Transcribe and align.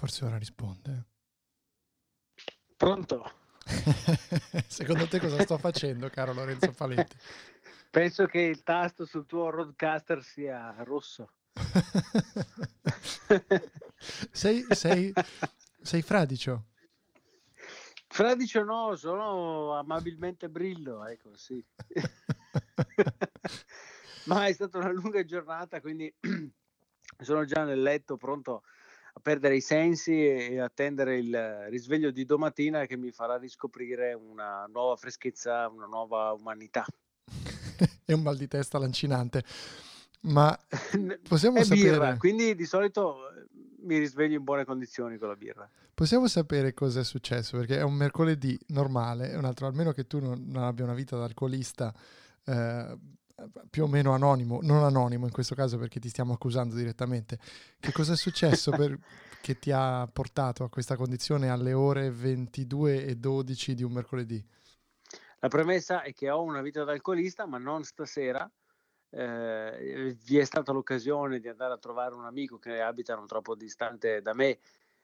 Forse 0.00 0.24
ora 0.24 0.38
risponde. 0.38 1.04
Pronto? 2.74 3.30
Secondo 4.66 5.06
te 5.06 5.20
cosa 5.20 5.42
sto 5.42 5.58
facendo, 5.58 6.08
caro 6.08 6.32
Lorenzo 6.32 6.72
Paletti? 6.72 7.18
Penso 7.92 8.24
che 8.24 8.40
il 8.40 8.62
tasto 8.62 9.04
sul 9.04 9.26
tuo 9.26 9.50
roadcaster 9.50 10.24
sia 10.24 10.74
rosso. 10.84 11.34
sei, 14.32 14.64
sei, 14.70 15.12
sei 15.82 16.00
fradicio? 16.00 16.68
Fradicio 18.08 18.64
no, 18.64 18.96
sono 18.96 19.76
amabilmente 19.76 20.48
brillo, 20.48 21.04
ecco 21.04 21.36
sì. 21.36 21.62
Ma 24.24 24.46
è 24.46 24.52
stata 24.54 24.78
una 24.78 24.92
lunga 24.92 25.22
giornata, 25.26 25.78
quindi 25.82 26.10
sono 27.20 27.44
già 27.44 27.64
nel 27.64 27.82
letto 27.82 28.16
pronto 28.16 28.56
a 28.56 28.62
perdere 29.20 29.56
i 29.56 29.60
sensi 29.60 30.26
e 30.26 30.58
attendere 30.58 31.18
il 31.18 31.66
risveglio 31.68 32.10
di 32.10 32.24
domattina 32.24 32.86
che 32.86 32.96
mi 32.96 33.10
farà 33.10 33.36
riscoprire 33.36 34.12
una 34.14 34.66
nuova 34.72 34.96
freschezza, 34.96 35.68
una 35.68 35.86
nuova 35.86 36.32
umanità. 36.32 36.84
e 38.04 38.12
un 38.12 38.22
mal 38.22 38.36
di 38.36 38.48
testa 38.48 38.78
lancinante. 38.78 39.44
Ma 40.22 40.58
possiamo 41.28 41.58
è 41.58 41.64
sapere... 41.64 41.90
birra, 41.90 42.16
quindi 42.16 42.54
di 42.54 42.66
solito 42.66 43.30
eh, 43.30 43.46
mi 43.82 43.98
risveglio 43.98 44.36
in 44.36 44.44
buone 44.44 44.64
condizioni 44.64 45.16
con 45.16 45.28
la 45.28 45.36
birra. 45.36 45.70
Possiamo 45.94 46.28
sapere 46.28 46.72
cosa 46.74 47.00
è 47.00 47.04
successo? 47.04 47.58
Perché 47.58 47.78
è 47.78 47.82
un 47.82 47.94
mercoledì 47.94 48.58
normale, 48.68 49.34
un 49.36 49.44
altro, 49.44 49.66
almeno 49.66 49.92
che 49.92 50.06
tu 50.06 50.18
non, 50.18 50.44
non 50.46 50.62
abbia 50.62 50.84
una 50.84 50.94
vita 50.94 51.16
da 51.16 51.24
alcolista 51.24 51.94
eh, 52.44 52.96
più 53.68 53.84
o 53.84 53.86
meno 53.86 54.12
anonimo, 54.12 54.60
non 54.62 54.84
anonimo 54.84 55.26
in 55.26 55.32
questo 55.32 55.54
caso 55.54 55.78
perché 55.78 56.00
ti 56.00 56.08
stiamo 56.08 56.32
accusando 56.32 56.74
direttamente. 56.74 57.38
Che 57.78 57.92
cosa 57.92 58.12
è 58.12 58.16
successo 58.16 58.70
per, 58.70 58.98
che 59.40 59.58
ti 59.58 59.70
ha 59.70 60.08
portato 60.12 60.64
a 60.64 60.68
questa 60.68 60.96
condizione 60.96 61.48
alle 61.48 61.72
ore 61.72 62.10
22 62.10 63.04
e 63.04 63.16
12 63.16 63.74
di 63.74 63.82
un 63.82 63.92
mercoledì? 63.92 64.44
La 65.40 65.48
premessa 65.48 66.02
è 66.02 66.12
che 66.12 66.30
ho 66.30 66.42
una 66.42 66.60
vita 66.60 66.84
da 66.84 66.92
alcolista, 66.92 67.46
ma 67.46 67.58
non 67.58 67.82
stasera. 67.84 68.50
Eh, 69.12 70.16
vi 70.24 70.38
è 70.38 70.44
stata 70.44 70.70
l'occasione 70.70 71.40
di 71.40 71.48
andare 71.48 71.72
a 71.72 71.78
trovare 71.78 72.14
un 72.14 72.26
amico 72.26 72.58
che 72.58 72.80
abita 72.80 73.16
non 73.16 73.26
troppo 73.26 73.56
distante 73.56 74.22
da 74.22 74.34
me 74.34 74.60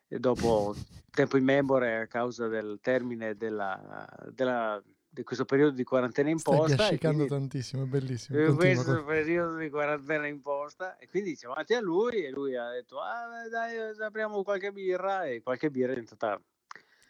dopo 0.07 0.75
tempo 1.11 1.37
immemore 1.37 2.03
a 2.03 2.07
causa 2.07 2.47
del 2.47 2.79
termine 2.81 3.35
della, 3.35 4.07
della 4.31 4.81
di 5.17 5.23
questo 5.23 5.47
periodo 5.47 5.71
di 5.71 5.83
quarantena 5.83 6.29
imposta. 6.29 6.75
Stai 6.75 6.87
ascicando 6.89 7.25
quindi, 7.25 7.35
tantissimo, 7.35 7.85
è 7.85 7.87
bellissimo. 7.87 8.45
Continua, 8.45 8.85
questo 8.85 9.05
periodo 9.05 9.57
di 9.57 9.71
quarantena 9.71 10.27
imposta 10.27 10.99
e 10.99 11.09
quindi 11.09 11.35
siamo 11.37 11.55
andati 11.55 11.73
a 11.73 11.81
lui 11.81 12.23
e 12.23 12.31
lui 12.31 12.55
ha 12.55 12.69
detto 12.69 13.01
ah, 13.01 13.49
dai 13.51 13.79
apriamo 13.99 14.43
qualche 14.43 14.73
birra 14.73 15.25
e 15.25 15.41
qualche 15.43 15.71
birra 15.71 15.93
è 15.93 15.95
diventata 15.95 16.39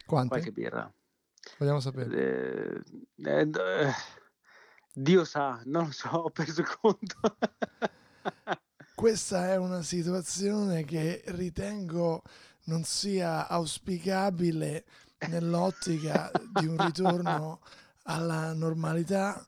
Quante? 0.05 0.29
qualche 0.29 0.51
birra. 0.51 0.89
Vogliamo 1.57 1.81
sapere. 1.81 2.83
Eh, 3.17 3.23
eh, 3.25 3.41
eh, 3.41 3.93
Dio 4.93 5.25
sa, 5.25 5.61
non 5.65 5.87
lo 5.87 5.91
so, 5.91 6.07
ho 6.23 6.29
perso 6.29 6.63
conto. 6.79 7.37
Questa 8.95 9.51
è 9.51 9.57
una 9.57 9.81
situazione 9.81 10.85
che 10.85 11.23
ritengo 11.25 12.23
non 12.63 12.83
sia 12.83 13.47
auspicabile 13.47 14.85
nell'ottica 15.27 16.31
di 16.57 16.67
un 16.67 16.77
ritorno 16.77 17.59
alla 18.07 18.53
normalità. 18.53 19.45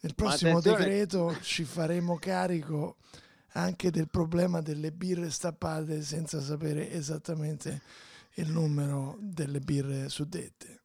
Nel 0.00 0.14
prossimo 0.14 0.60
decreto 0.60 1.36
ci 1.40 1.64
faremo 1.64 2.18
carico 2.18 2.96
anche 3.54 3.90
del 3.90 4.08
problema 4.08 4.60
delle 4.60 4.92
birre 4.92 5.30
stappate 5.30 6.02
senza 6.02 6.40
sapere 6.40 6.90
esattamente 6.90 7.82
il 8.34 8.50
numero 8.50 9.16
delle 9.20 9.60
birre 9.60 10.08
suddette. 10.08 10.80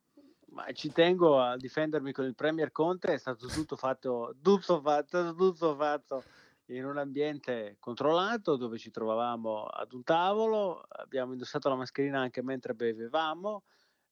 Ma 0.50 0.72
ci 0.74 0.92
tengo 0.92 1.40
a 1.40 1.56
difendermi 1.56 2.12
con 2.12 2.26
il 2.26 2.36
Premier 2.36 2.72
Conte, 2.72 3.14
è 3.14 3.18
stato 3.18 3.48
tutto 3.48 3.76
fatto, 3.76 4.36
tutto 4.42 4.82
fatto, 4.82 5.34
tutto 5.36 5.76
fatto 5.76 6.24
in 6.68 6.86
un 6.86 6.98
ambiente 6.98 7.78
controllato 7.80 8.58
dove 8.58 8.78
ci 8.78 8.92
trovavamo 8.92 9.64
ad 9.64 9.94
un 9.94 10.04
tavolo, 10.04 10.84
abbiamo 10.90 11.32
indossato 11.32 11.70
la 11.70 11.76
mascherina 11.76 12.20
anche 12.20 12.42
mentre 12.44 12.74
bevevamo, 12.74 13.64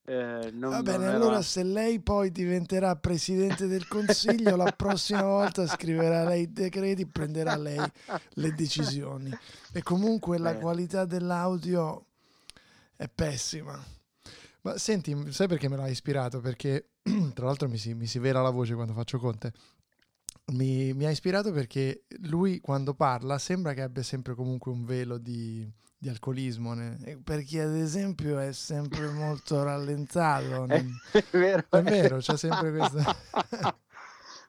eh, 0.08 0.52
non, 0.54 0.70
Va 0.70 0.84
bene, 0.84 1.08
allora 1.08 1.36
era... 1.36 1.42
se 1.42 1.64
lei 1.64 2.00
poi 2.00 2.32
diventerà 2.32 2.96
presidente 2.96 3.66
del 3.66 3.88
consiglio, 3.88 4.56
la 4.56 4.72
prossima 4.72 5.24
volta 5.26 5.66
scriverà 5.66 6.24
lei 6.24 6.44
i 6.44 6.54
decreti, 6.54 7.08
prenderà 7.08 7.56
lei 7.56 7.80
le 8.34 8.54
decisioni. 8.54 9.32
E 9.72 9.82
comunque 9.82 10.38
la 10.38 10.58
qualità 10.58 11.06
dell'audio 11.06 12.06
è 12.96 13.10
pessima. 13.10 13.84
Ma 14.62 14.78
senti, 14.78 15.16
sai 15.32 15.48
perché 15.48 15.68
me 15.70 15.76
l'ha 15.76 15.88
ispirato? 15.88 16.40
Perché 16.40 16.90
tra 17.34 17.46
l'altro 17.48 17.68
mi 17.68 17.78
si, 17.78 17.96
mi 17.96 18.06
si 18.06 18.20
vera 18.20 18.44
la 18.44 18.52
voce 18.52 18.76
quando 18.76 18.94
faccio 18.94 19.18
Conte. 19.18 19.54
Mi, 20.54 20.94
mi 20.94 21.06
ha 21.06 21.10
ispirato 21.10 21.52
perché 21.52 22.06
lui 22.22 22.60
quando 22.60 22.94
parla 22.94 23.40
sembra 23.40 23.74
che 23.74 23.82
abbia 23.82 24.04
sempre 24.04 24.36
comunque 24.36 24.72
un 24.72 24.86
velo 24.86 25.18
di, 25.18 25.68
di 26.06 26.10
alcolismo, 26.10 26.76
perché 27.24 27.62
ad 27.62 27.76
esempio 27.76 28.38
è 28.38 28.52
sempre 28.54 29.10
molto 29.10 29.64
rallentato. 29.64 30.68
È, 30.68 30.86
vero, 31.32 31.66
è 31.68 31.82
vero, 31.82 32.18
c'è 32.18 32.38
sempre 32.38 32.72
questa... 32.72 33.16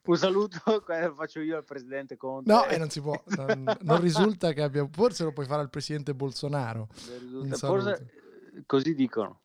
Un 0.07 0.17
saluto 0.17 0.85
faccio 1.17 1.41
io 1.41 1.57
al 1.57 1.65
presidente 1.65 2.17
Conte. 2.17 2.53
No, 2.53 2.65
e 2.67 2.79
non 2.79 2.89
si 2.91 3.01
può, 3.01 3.21
non, 3.25 3.77
non, 3.81 4.01
risulta 4.01 4.53
che 4.53 4.63
abbia, 4.63 4.87
forse 4.89 5.25
lo 5.25 5.33
puoi 5.33 5.47
fare 5.47 5.63
al 5.63 5.69
presidente 5.69 6.15
Bolsonaro. 6.15 6.87
Forse, 7.57 8.13
così 8.67 8.95
dicono. 8.95 9.41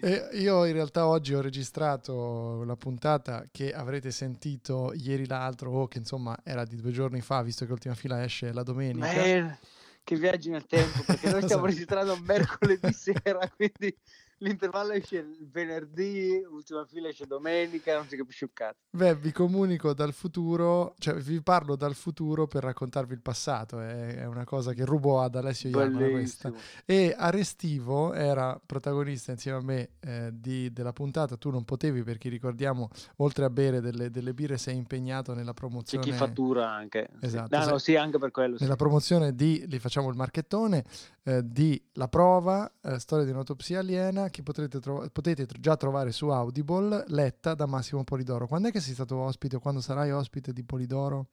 E 0.00 0.28
io 0.32 0.64
in 0.64 0.72
realtà 0.72 1.06
oggi 1.06 1.34
ho 1.34 1.40
registrato 1.40 2.62
la 2.64 2.76
puntata 2.76 3.46
che 3.50 3.72
avrete 3.72 4.10
sentito 4.10 4.92
ieri 4.94 5.26
l'altro 5.26 5.70
o 5.70 5.88
che 5.88 5.98
insomma 5.98 6.36
era 6.42 6.64
di 6.64 6.76
due 6.76 6.90
giorni 6.90 7.20
fa, 7.20 7.42
visto 7.42 7.64
che 7.64 7.70
l'ultima 7.70 7.94
fila 7.94 8.22
esce 8.22 8.52
la 8.52 8.62
domenica. 8.62 9.06
Man, 9.06 9.58
che 10.02 10.16
viaggi 10.16 10.50
nel 10.50 10.66
tempo, 10.66 11.02
perché 11.04 11.30
noi 11.30 11.42
stiamo 11.44 11.66
registrando 11.66 12.16
mercoledì 12.24 12.92
sera, 12.92 13.48
quindi 13.56 13.96
l'intervallo 14.38 14.92
esce 14.92 15.18
il 15.18 15.48
venerdì, 15.50 16.40
l'ultima 16.42 16.84
fila 16.84 17.08
esce 17.08 17.26
domenica, 17.26 17.96
non 17.96 18.06
si 18.06 18.16
capisce 18.16 18.44
un 18.44 18.50
cazzo. 18.52 18.78
Beh, 18.90 19.14
vi 19.16 19.32
comunico 19.32 19.92
dal 19.92 20.12
futuro, 20.12 20.94
cioè 20.98 21.14
vi 21.14 21.40
parlo 21.42 21.76
dal 21.76 21.94
futuro 21.94 22.46
per 22.46 22.62
raccontarvi 22.62 23.14
il 23.14 23.20
passato, 23.20 23.80
è, 23.80 24.16
è 24.16 24.24
una 24.26 24.44
cosa 24.44 24.72
che 24.72 24.84
rubo 24.84 25.20
ad 25.20 25.34
Alessio 25.36 25.70
Iamano 25.70 26.10
questa. 26.10 26.52
E 26.84 27.14
Arestivo 27.16 28.12
era 28.12 28.60
protagonista 28.64 29.32
insieme 29.32 29.58
a 29.58 29.62
me 29.62 29.90
eh, 30.00 30.30
di, 30.32 30.72
della 30.72 30.92
puntata, 30.92 31.36
tu 31.36 31.50
non 31.50 31.64
potevi 31.64 32.02
perché 32.02 32.28
ricordiamo, 32.28 32.90
oltre 33.16 33.44
a 33.44 33.50
bere 33.50 33.80
delle, 33.80 34.10
delle 34.10 34.34
birre 34.34 34.58
sei 34.58 34.76
impegnato 34.76 35.34
nella 35.34 35.54
promozione. 35.54 36.04
C'è 36.04 36.10
chi 36.10 36.16
fattura 36.16 36.70
anche. 36.70 37.08
Esatto. 37.20 37.56
No, 37.56 37.64
no, 37.64 37.78
sì, 37.78 37.96
anche 37.96 38.18
per 38.18 38.30
quello. 38.30 38.56
Nella 38.58 38.72
sì. 38.72 38.78
promozione 38.78 39.34
di, 39.34 39.64
li 39.66 39.78
facciamo 39.78 40.08
il 40.08 40.16
marchettone, 40.16 40.84
eh, 41.24 41.40
di 41.44 41.82
La 41.92 42.08
Prova, 42.08 42.70
eh, 42.82 42.98
storia 42.98 43.24
di 43.24 43.30
un'autopsia 43.30 43.80
aliena, 43.80 44.23
che 44.30 44.42
potrete 44.42 44.80
tro- 44.80 45.08
potete 45.12 45.46
già 45.58 45.76
trovare 45.76 46.12
su 46.12 46.28
Audible, 46.28 47.04
letta 47.08 47.54
da 47.54 47.66
Massimo 47.66 48.04
Polidoro. 48.04 48.46
Quando 48.46 48.68
è 48.68 48.72
che 48.72 48.80
sei 48.80 48.94
stato 48.94 49.16
ospite 49.16 49.56
o 49.56 49.60
quando 49.60 49.80
sarai 49.80 50.10
ospite 50.10 50.52
di 50.52 50.62
Polidoro? 50.64 51.28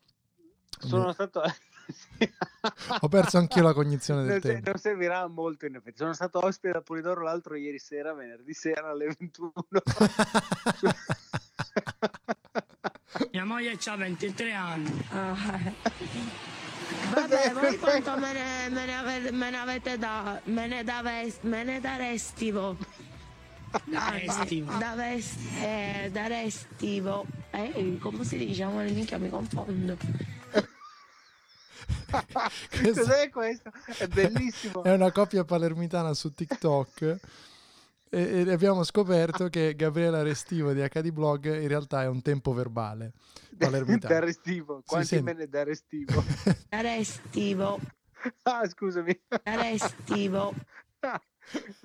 Sono 0.79 1.06
Beh. 1.06 1.13
stato... 1.13 1.41
Ho 3.01 3.07
perso 3.09 3.38
anch'io 3.38 3.63
la 3.63 3.74
cognizione 3.74 4.22
del 4.22 4.31
non 4.31 4.40
tempo. 4.41 4.69
Non 4.69 4.80
servirà 4.80 5.28
molto 5.28 5.66
in 5.66 5.75
effetti. 5.75 5.97
Sono 5.97 6.13
stato 6.13 6.44
ospite 6.46 6.74
da 6.74 6.81
Polidoro 6.81 7.22
l'altro 7.22 7.56
ieri 7.56 7.80
sera, 7.80 8.13
venerdì 8.13 8.53
sera 8.53 8.90
alle 8.90 9.07
21. 9.18 9.51
Mia 13.31 13.46
moglie 13.46 13.78
ha 13.84 13.96
23 13.96 14.53
anni. 14.53 15.06
Vabbè, 17.13 17.53
voi 17.53 17.77
quanto 17.77 18.17
me 18.17 18.33
ne, 18.33 18.69
me 18.69 18.86
ne, 18.86 18.97
avete, 18.97 19.31
me 19.31 19.50
ne 19.50 19.57
avete 19.57 19.97
da... 19.97 20.39
me 20.45 20.68
ne, 20.68 20.83
dave, 20.83 21.33
me 21.41 21.63
ne 21.63 21.80
darestivo. 21.80 22.77
Darestivo. 23.86 24.77
Da, 24.77 24.95
vest, 24.95 25.38
eh, 25.62 26.09
darestivo. 26.12 27.25
Eh, 27.51 27.97
come 28.00 28.24
si 28.24 28.38
dice? 28.38 28.65
Ma 28.65 28.83
minchia 28.83 29.18
mi 29.18 29.30
confondo. 29.30 29.97
Cos'è 32.83 33.30
questo? 33.30 33.71
È 33.97 34.07
bellissimo. 34.07 34.83
È 34.83 34.91
una 34.94 35.12
coppia 35.12 35.44
palermitana 35.44 36.13
su 36.13 36.33
TikTok 36.33 37.19
e, 38.13 38.44
e, 38.46 38.52
abbiamo 38.52 38.84
scoperto 38.84 39.48
che 39.48 39.74
Gabriele 39.74 40.22
Restivo 40.22 40.74
di 40.74 40.81
HD 40.81 41.12
Blog 41.12 41.46
in 41.46 41.68
realtà 41.69 42.04
è 42.04 42.08
un 42.08 42.22
tempo 42.22 42.52
verbale 42.52 43.13
palermitano. 43.58 44.13
da 44.13 44.19
restivo, 44.19 44.84
quanti 44.86 45.16
sì, 45.16 45.22
me 45.22 45.34
ne 45.34 45.48
da 45.48 45.63
restivo? 45.63 46.22
Da 46.68 46.81
restivo. 46.81 47.80
Ah, 48.44 48.68
scusami. 48.68 49.18
Da 49.28 49.62
restivo. 49.62 50.54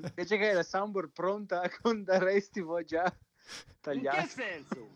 Invece 0.03 0.37
che 0.37 0.53
la 0.53 0.63
soundboard 0.63 1.13
pronta 1.13 1.71
con 1.81 2.03
da 2.03 2.19
restivo 2.19 2.83
già 2.83 3.11
tagliato. 3.81 4.17
In 4.17 4.23
che 4.23 4.29
senso? 4.29 4.96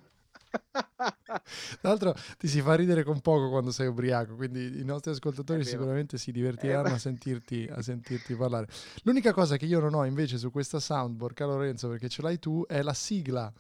Tra 0.51 1.89
l'altro 1.89 2.15
ti 2.39 2.49
si 2.49 2.61
fa 2.61 2.75
ridere 2.75 3.03
con 3.05 3.21
poco 3.21 3.49
quando 3.51 3.71
sei 3.71 3.87
ubriaco, 3.87 4.35
quindi 4.35 4.79
i 4.81 4.85
nostri 4.85 5.11
ascoltatori 5.13 5.65
sicuramente 5.65 6.19
si 6.19 6.33
divertiranno 6.33 6.89
Eh, 6.89 6.93
a, 6.93 6.99
sentirti, 6.99 7.69
a 7.71 7.81
sentirti 7.83 8.35
parlare. 8.35 8.67
L'unica 9.05 9.33
cosa 9.33 9.57
che 9.57 9.65
io 9.67 9.81
non 9.81 9.95
ho 9.95 10.05
invece 10.05 10.39
su 10.39 10.51
questa 10.51 10.81
soundboard, 10.81 11.35
caro 11.35 11.53
Lorenzo, 11.53 11.89
perché 11.89 12.09
ce 12.09 12.23
l'hai 12.23 12.39
tu, 12.39 12.65
è 12.67 12.83
la 12.83 12.95
sigla 12.95 13.53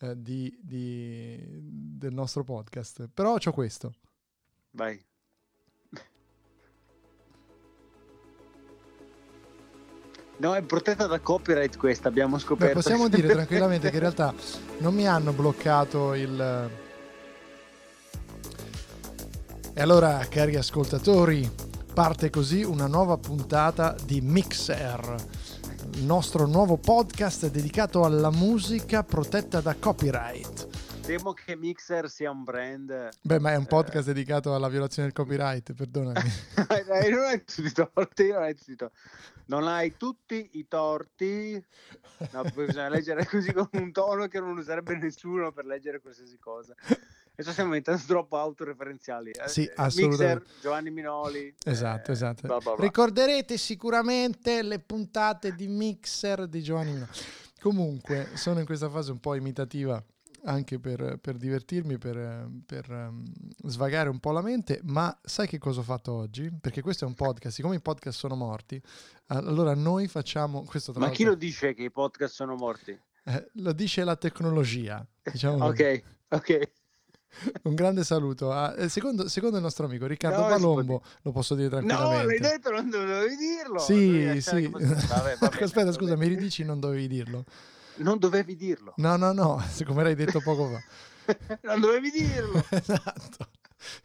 eh, 0.00 0.20
di- 0.20 0.56
di- 0.60 1.38
del 1.60 2.12
nostro 2.12 2.42
podcast. 2.44 3.08
Però 3.12 3.36
c'ho 3.38 3.52
questo. 3.52 3.94
Vai. 4.72 5.02
No, 10.42 10.56
è 10.56 10.62
protetta 10.62 11.06
da 11.06 11.20
copyright 11.20 11.76
questa, 11.76 12.08
abbiamo 12.08 12.34
Beh, 12.34 12.42
scoperto. 12.42 12.74
possiamo 12.74 13.06
dire 13.06 13.28
tranquillamente 13.30 13.90
che 13.90 13.94
in 13.94 14.00
realtà 14.00 14.34
non 14.78 14.92
mi 14.92 15.06
hanno 15.06 15.32
bloccato 15.32 16.14
il... 16.14 16.70
E 19.72 19.80
allora, 19.80 20.18
cari 20.28 20.56
ascoltatori, 20.56 21.48
parte 21.94 22.28
così 22.30 22.64
una 22.64 22.88
nuova 22.88 23.18
puntata 23.18 23.94
di 24.04 24.20
Mixer, 24.20 25.14
il 25.94 26.02
nostro 26.02 26.46
nuovo 26.46 26.76
podcast 26.76 27.48
dedicato 27.48 28.04
alla 28.04 28.32
musica 28.32 29.04
protetta 29.04 29.60
da 29.60 29.76
copyright. 29.78 30.66
Temo 31.02 31.34
che 31.34 31.54
Mixer 31.54 32.10
sia 32.10 32.32
un 32.32 32.42
brand. 32.42 33.10
Beh, 33.22 33.38
ma 33.38 33.52
è 33.52 33.56
un 33.56 33.66
podcast 33.66 34.06
dedicato 34.06 34.56
alla 34.56 34.68
violazione 34.68 35.06
del 35.06 35.16
copyright, 35.16 35.72
perdonami. 35.72 36.30
Eh, 36.72 37.10
non 37.10 37.24
hai 37.24 37.44
tutti 37.44 37.66
i 37.66 37.72
torti, 37.72 38.28
non 38.30 38.42
hai 38.42 38.54
torti. 38.54 38.94
Non 39.46 39.66
hai 39.66 39.96
tutti 39.96 40.50
i 40.52 40.66
torti. 40.68 41.62
No, 42.30 42.42
bisogna 42.54 42.88
leggere 42.88 43.26
così 43.26 43.52
con 43.52 43.68
un 43.72 43.92
tono 43.92 44.28
che 44.28 44.38
non 44.40 44.56
userebbe 44.56 44.96
nessuno 44.96 45.52
per 45.52 45.64
leggere 45.66 46.00
qualsiasi 46.00 46.38
cosa. 46.38 46.74
Adesso 47.32 47.50
stiamo 47.50 47.70
diventando 47.70 48.02
troppo 48.06 48.38
autoreferenziali. 48.38 49.30
eh. 49.30 49.48
Sì, 49.48 49.60
Mixer, 49.62 49.80
assolutamente. 49.84 50.50
Giovanni 50.60 50.90
Minoli. 50.90 51.54
Esatto, 51.64 52.10
eh, 52.10 52.14
esatto. 52.14 52.46
bla 52.46 52.58
bla 52.58 52.74
bla. 52.74 52.84
Ricorderete 52.84 53.56
sicuramente 53.56 54.62
le 54.62 54.78
puntate 54.78 55.54
di 55.54 55.66
Mixer 55.66 56.46
di 56.46 56.62
Giovanni 56.62 56.92
Mino. 56.92 57.08
Comunque, 57.60 58.28
sono 58.34 58.60
in 58.60 58.66
questa 58.66 58.90
fase 58.90 59.12
un 59.12 59.20
po' 59.20 59.34
imitativa 59.34 60.02
anche 60.44 60.78
per, 60.78 61.18
per 61.20 61.36
divertirmi, 61.36 61.98
per, 61.98 62.48
per, 62.66 62.90
ehm, 62.90 63.22
svagare 63.64 64.08
un 64.08 64.18
po' 64.18 64.32
la 64.32 64.42
mente, 64.42 64.80
ma 64.84 65.16
sai 65.22 65.46
che 65.46 65.58
cosa 65.58 65.80
ho 65.80 65.84
fatto 65.84 66.12
oggi? 66.12 66.50
Perché 66.60 66.82
questo 66.82 67.04
è 67.04 67.08
un 67.08 67.14
podcast, 67.14 67.54
siccome 67.54 67.76
i 67.76 67.80
podcast 67.80 68.18
sono 68.18 68.34
morti, 68.34 68.80
allora 69.26 69.74
noi 69.74 70.08
facciamo 70.08 70.64
questo 70.64 70.92
tra 70.92 71.00
Ma 71.00 71.10
chi 71.10 71.24
lo 71.24 71.34
dice 71.34 71.74
che 71.74 71.82
i 71.84 71.90
podcast 71.90 72.34
sono 72.34 72.54
morti? 72.56 72.98
eh, 73.24 73.50
lo 73.54 73.72
dice 73.72 74.02
la 74.04 74.16
tecnologia. 74.16 75.06
Diciamo. 75.22 75.64
Ok, 75.66 76.02
ok. 76.30 76.70
Un 77.62 77.74
grande 77.74 78.04
saluto. 78.04 78.52
a- 78.52 78.74
eh, 78.76 78.88
secondo, 78.88 79.28
secondo 79.28 79.56
il 79.56 79.62
nostro 79.62 79.86
amico 79.86 80.06
Riccardo 80.06 80.40
No, 80.40 80.46
può 80.46 80.54
Palombo, 80.56 81.02
lo 81.22 81.32
posso 81.32 81.54
dire 81.54 81.80
No, 81.80 81.86
tranquillamente. 81.86 82.26
l'hai 82.26 82.38
detto, 82.40 82.70
non 82.70 82.90
dovevi 82.90 83.36
dirlo. 83.36 83.78
Sì, 83.78 83.94
Dovevi 84.10 84.40
sì. 84.40 84.66
Vabbè, 84.68 84.84
va 85.38 85.48
bene, 85.48 85.62
Aspetta, 85.64 85.84
va 85.84 85.92
scusa, 85.92 86.16
mi 86.16 86.26
ridici 86.26 86.62
non 86.64 86.78
dovevi 86.80 87.06
dirlo. 87.08 87.44
Non 88.02 88.18
dovevi 88.18 88.56
dirlo. 88.56 88.94
No, 88.96 89.16
no, 89.16 89.32
no, 89.32 89.62
come 89.86 90.02
l'hai 90.02 90.14
detto 90.14 90.40
poco 90.40 90.68
fa. 90.68 90.82
non 91.62 91.80
dovevi 91.80 92.10
dirlo. 92.10 92.62
esatto. 92.70 93.48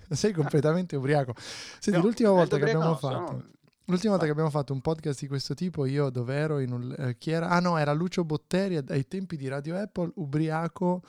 Sei 0.09 0.31
completamente 0.33 0.95
ubriaco. 0.95 1.33
Senti, 1.37 1.99
No, 1.99 2.05
l'ultima 2.05 2.29
eh, 2.29 2.33
volta 2.33 2.57
che 2.57 2.65
dovrei- 2.65 2.75
abbiamo 2.75 2.91
no, 2.93 2.97
fatto 2.97 3.25
sono- 3.27 3.55
L'ultima 3.89 4.17
volta 4.17 4.25
Vai. 4.25 4.35
che 4.35 4.41
abbiamo 4.41 4.49
fatto 4.49 4.73
un 4.73 4.81
podcast 4.81 5.21
di 5.21 5.27
questo 5.29 5.53
tipo, 5.53 5.85
io 5.85 6.09
dove 6.09 6.35
ero 6.35 6.59
in 6.59 6.73
un, 6.73 6.93
eh, 6.97 7.17
chi 7.17 7.31
era? 7.31 7.47
Ah 7.47 7.61
no, 7.61 7.77
era 7.77 7.93
Lucio 7.93 8.25
Botteri 8.25 8.75
ai 8.85 9.07
tempi 9.07 9.37
di 9.37 9.47
Radio 9.47 9.77
Apple, 9.79 10.11
ubriaco 10.15 11.03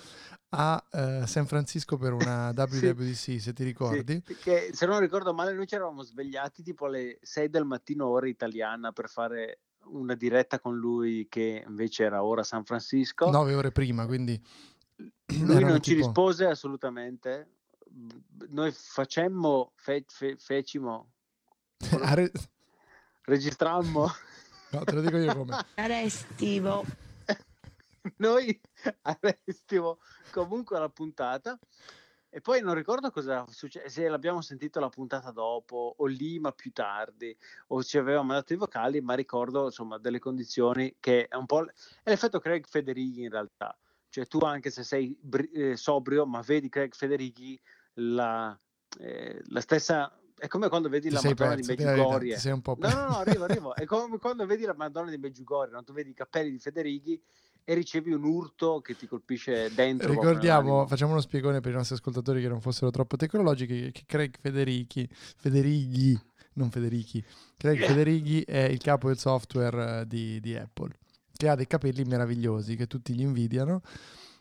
a 0.50 0.80
eh, 0.92 1.22
San 1.26 1.46
Francisco 1.46 1.96
per 1.96 2.12
una 2.12 2.50
WWDC, 2.54 3.40
se 3.40 3.52
ti 3.52 3.64
ricordi. 3.64 4.22
Sì, 4.24 4.36
che, 4.36 4.70
se 4.72 4.86
non 4.86 5.00
ricordo 5.00 5.34
male, 5.34 5.54
noi 5.54 5.66
ci 5.66 5.74
eravamo 5.74 6.02
svegliati 6.04 6.62
tipo 6.62 6.86
alle 6.86 7.18
6 7.20 7.50
del 7.50 7.64
mattino, 7.64 8.06
ora 8.06 8.28
italiana, 8.28 8.92
per 8.92 9.08
fare 9.08 9.58
una 9.90 10.14
diretta 10.14 10.60
con 10.60 10.76
lui, 10.76 11.26
che 11.28 11.64
invece 11.66 12.04
era 12.04 12.22
ora 12.22 12.40
a 12.40 12.44
San 12.44 12.64
Francisco. 12.64 13.30
Nove 13.30 13.54
ore 13.54 13.72
prima, 13.72 14.06
quindi 14.06 14.40
lui 15.40 15.64
non 15.64 15.82
ci 15.82 15.94
tipo- 15.94 16.04
rispose 16.06 16.46
assolutamente. 16.46 17.54
Noi 18.48 18.70
facemmo, 18.72 19.72
fe- 19.74 20.04
fe- 20.06 20.36
fecimo, 20.36 21.12
re- 22.14 22.32
registrammo. 23.22 24.08
no, 24.72 24.84
te 24.84 24.92
lo 24.92 25.00
dico 25.00 25.16
io 25.16 25.34
come. 25.34 25.56
Restivo. 25.74 26.84
noi 28.18 28.58
arrestimo 29.02 29.98
comunque 30.30 30.78
la 30.78 30.88
puntata 30.88 31.58
e 32.30 32.40
poi 32.40 32.60
non 32.60 32.74
ricordo 32.74 33.10
cosa 33.10 33.46
succede 33.48 33.88
se 33.88 34.06
l'abbiamo 34.08 34.42
sentito 34.42 34.80
la 34.80 34.88
puntata 34.88 35.30
dopo 35.30 35.94
o 35.96 36.06
lì 36.06 36.38
ma 36.38 36.52
più 36.52 36.70
tardi 36.72 37.36
o 37.68 37.82
ci 37.82 37.96
aveva 37.96 38.22
mandato 38.22 38.52
i 38.52 38.56
vocali 38.56 39.00
ma 39.00 39.14
ricordo 39.14 39.64
insomma 39.64 39.98
delle 39.98 40.18
condizioni 40.18 40.96
che 41.00 41.26
è 41.26 41.36
un 41.36 41.46
po' 41.46 41.60
l- 41.60 41.72
è 42.02 42.10
l'effetto 42.10 42.38
Craig 42.38 42.66
Federighi 42.66 43.22
in 43.22 43.30
realtà 43.30 43.76
cioè 44.10 44.26
tu 44.26 44.38
anche 44.40 44.70
se 44.70 44.82
sei 44.82 45.16
bri- 45.18 45.50
eh, 45.50 45.76
sobrio 45.76 46.26
ma 46.26 46.40
vedi 46.42 46.68
Craig 46.68 46.94
Federighi 46.94 47.58
la, 47.94 48.58
eh, 48.98 49.42
la 49.46 49.60
stessa 49.60 50.12
è 50.38 50.46
come 50.46 50.68
quando 50.68 50.88
vedi 50.88 51.08
Ti 51.08 51.14
la 51.14 51.20
Madonna 51.22 51.54
perso, 51.54 51.72
di 51.72 51.76
po' 52.62 52.76
No, 52.76 52.88
no, 52.90 53.06
no, 53.08 53.16
arrivo, 53.16 53.44
arrivo. 53.44 53.74
È 53.76 53.84
come 53.86 54.18
quando 54.18 54.46
vedi 54.46 54.64
la 54.64 54.74
Madonna 54.74 55.10
di 55.10 55.18
Meggiugorie, 55.18 55.72
no? 55.72 55.82
tu 55.82 55.92
vedi 55.92 56.10
i 56.10 56.14
capelli 56.14 56.52
di 56.52 56.60
Federighi 56.60 57.20
e 57.68 57.74
ricevi 57.74 58.14
un 58.14 58.24
urto 58.24 58.80
che 58.80 58.96
ti 58.96 59.06
colpisce 59.06 59.70
dentro. 59.74 60.08
Ricordiamo, 60.08 60.86
facciamo 60.86 61.12
uno 61.12 61.20
spiegone 61.20 61.60
per 61.60 61.72
i 61.72 61.74
nostri 61.74 61.96
ascoltatori 61.96 62.40
che 62.40 62.48
non 62.48 62.62
fossero 62.62 62.90
troppo 62.90 63.18
tecnologici, 63.18 63.92
che 63.92 64.04
Craig 64.06 64.36
Federighi, 64.40 65.06
Federighi, 65.10 66.18
non 66.54 66.70
Federichi, 66.70 67.22
Craig 67.58 67.84
Federighi 67.84 68.40
è 68.40 68.62
il 68.62 68.78
capo 68.78 69.08
del 69.08 69.18
software 69.18 70.00
eh, 70.00 70.06
di, 70.06 70.40
di 70.40 70.56
Apple, 70.56 70.96
che 71.30 71.46
ha 71.46 71.54
dei 71.56 71.66
capelli 71.66 72.04
meravigliosi 72.04 72.74
che 72.74 72.86
tutti 72.86 73.12
gli 73.12 73.20
invidiano. 73.20 73.82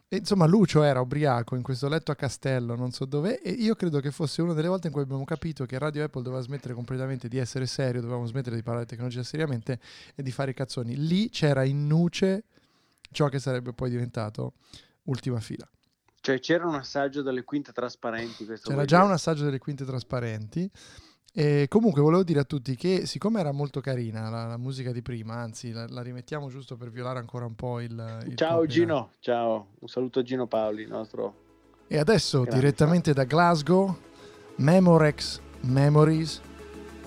E, 0.08 0.16
insomma, 0.16 0.46
Lucio 0.46 0.84
era 0.84 1.02
ubriaco 1.02 1.58
in 1.58 1.64
questo 1.64 1.90
letto 1.90 2.14
a 2.14 2.16
castello, 2.16 2.76
non 2.76 2.92
so 2.92 3.04
dove, 3.04 3.42
e 3.42 3.50
io 3.50 3.76
credo 3.76 4.00
che 4.00 4.12
fosse 4.12 4.42
una 4.42 4.54
delle 4.54 4.70
volte 4.70 4.88
in 4.88 4.94
cui 4.94 5.02
abbiamo 5.02 5.26
capito 5.26 5.66
che 5.66 5.78
Radio 5.78 6.06
Apple 6.06 6.22
doveva 6.22 6.42
smettere 6.42 6.74
completamente 6.74 7.28
di 7.28 7.40
essere 7.40 7.66
serio, 7.66 8.00
dovevamo 8.00 8.26
smettere 8.26 8.56
di 8.56 8.64
parlare 8.64 8.86
di 8.86 8.92
tecnologia 8.92 9.22
seriamente 9.22 9.82
e 10.16 10.24
di 10.24 10.32
fare 10.32 10.52
i 10.52 10.54
cazzoni. 10.54 10.96
Lì 10.96 11.30
c'era 11.30 11.66
in 11.66 11.88
nuce 11.88 12.46
ciò 13.12 13.30
che 13.30 13.40
sarebbe 13.40 13.74
poi 13.74 13.90
diventato 13.90 14.54
ultima 15.04 15.40
fila. 15.40 15.68
Cioè 16.20 16.40
c'era 16.40 16.68
un 16.68 16.76
assaggio 16.76 17.22
delle 17.22 17.44
quinte 17.44 17.72
trasparenti. 17.72 18.46
C'era 18.46 18.86
già 18.86 18.98
dire? 18.98 19.08
un 19.08 19.12
assaggio 19.14 19.44
delle 19.46 19.60
quinte 19.60 19.86
trasparenti. 19.86 20.70
E 21.34 21.68
comunque 21.70 22.02
volevo 22.02 22.24
dire 22.24 22.40
a 22.40 22.44
tutti 22.44 22.76
che 22.76 23.06
siccome 23.06 23.40
era 23.40 23.52
molto 23.52 23.80
carina 23.80 24.28
la, 24.30 24.48
la 24.48 24.58
musica 24.58 24.92
di 24.92 25.04
prima, 25.04 25.36
anzi 25.36 25.72
la, 25.72 25.86
la 25.88 26.02
rimettiamo 26.02 26.50
giusto 26.50 26.78
per 26.78 26.90
violare 26.90 27.20
ancora 27.20 27.46
un 27.46 27.54
po' 27.54 27.80
il... 27.80 28.24
il 28.26 28.36
Ciao. 28.36 28.66
Gino, 28.66 29.12
ciao. 29.20 29.68
Un 29.80 29.88
saluto 29.88 30.20
a 30.20 30.24
Gino 30.24 30.48
Paoli, 30.48 30.88
nostro... 30.88 31.46
E 31.88 31.98
adesso 32.00 32.42
Grande. 32.42 32.60
direttamente 32.60 33.14
da 33.14 33.24
Glasgow, 33.24 33.96
Memorex 34.56 35.40
Memories 35.62 36.42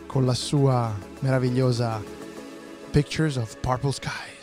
con 0.06 0.24
la 0.24 0.34
sua 0.34 0.96
meravigliosa 1.20 2.00
Pictures 2.90 3.36
of 3.36 3.58
Purple 3.60 3.92
Skies. 3.92 4.39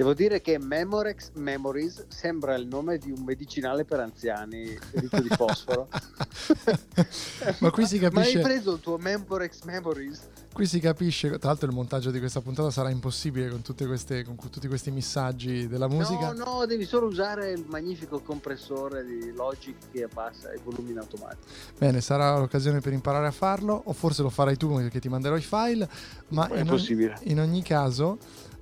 Devo 0.00 0.14
dire 0.14 0.40
che 0.40 0.58
Memorex 0.58 1.32
Memories 1.34 2.06
sembra 2.08 2.54
il 2.54 2.66
nome 2.66 2.96
di 2.96 3.10
un 3.10 3.22
medicinale 3.22 3.84
per 3.84 4.00
anziani 4.00 4.74
ricco 4.92 5.20
di 5.20 5.28
fosforo. 5.28 5.88
Ma 7.60 7.70
qui 7.70 7.84
si 7.84 7.98
Ma 7.98 8.08
capisce- 8.08 8.38
hai 8.38 8.42
preso 8.42 8.72
il 8.72 8.80
tuo 8.80 8.96
Memorex 8.96 9.60
Memories? 9.64 10.28
Qui 10.54 10.64
si 10.64 10.80
capisce, 10.80 11.28
tra 11.38 11.50
l'altro 11.50 11.68
il 11.68 11.74
montaggio 11.74 12.10
di 12.10 12.18
questa 12.18 12.40
puntata 12.40 12.70
sarà 12.70 12.88
impossibile 12.88 13.50
con, 13.50 13.60
tutte 13.60 13.86
queste, 13.86 14.24
con 14.24 14.36
tutti 14.36 14.66
questi 14.68 14.90
messaggi 14.90 15.68
della 15.68 15.86
musica. 15.86 16.32
No, 16.32 16.44
no, 16.60 16.66
devi 16.66 16.86
solo 16.86 17.06
usare 17.06 17.50
il 17.50 17.66
magnifico 17.68 18.20
compressore 18.20 19.04
di 19.04 19.32
Logic 19.32 19.76
che 19.92 20.04
abbassa 20.04 20.50
i 20.54 20.60
volumi 20.64 20.92
in 20.92 20.98
automatico. 20.98 21.42
Bene, 21.76 22.00
sarà 22.00 22.38
l'occasione 22.38 22.80
per 22.80 22.94
imparare 22.94 23.26
a 23.26 23.32
farlo, 23.32 23.82
o 23.84 23.92
forse 23.92 24.22
lo 24.22 24.30
farai 24.30 24.56
tu 24.56 24.74
perché 24.74 24.98
ti 24.98 25.10
manderò 25.10 25.36
i 25.36 25.42
file, 25.42 25.86
ma 26.28 26.48
È 26.48 26.60
in, 26.60 26.66
possibile. 26.66 27.18
in 27.24 27.38
ogni 27.38 27.62
caso 27.62 28.16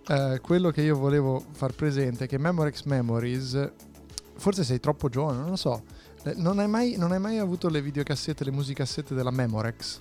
eh, 0.09 0.41
quello 0.41 0.71
che 0.71 0.81
io 0.83 0.97
volevo 0.97 1.45
far 1.53 1.75
presente 1.75 2.25
è 2.25 2.29
che 2.29 2.39
Memorex 2.39 2.85
Memories, 2.85 3.73
forse 4.37 4.65
sei 4.65 4.81
troppo 4.81 5.09
giovane, 5.09 5.39
non 5.39 5.51
lo 5.51 5.57
so, 5.57 5.83
eh, 6.25 6.35
non 6.37 6.59
hai 6.59 6.69
mai, 6.69 6.97
non 6.97 7.13
hai 7.13 7.21
mai 7.21 7.39
avuto 7.39 7.69
le 7.69 7.83
videocassette, 7.83 8.45
le 8.45 8.51
musicassette 8.51 9.15
della 9.15 9.31
Memorex? 9.31 9.99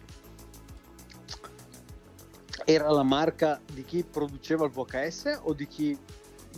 Era 2.66 2.90
la 2.92 3.04
marca 3.04 3.62
di 3.74 3.84
chi 3.84 4.04
produceva 4.04 4.66
il 4.66 4.72
VHS 4.72 5.40
o 5.44 5.54
di 5.54 5.68
chi 5.68 5.98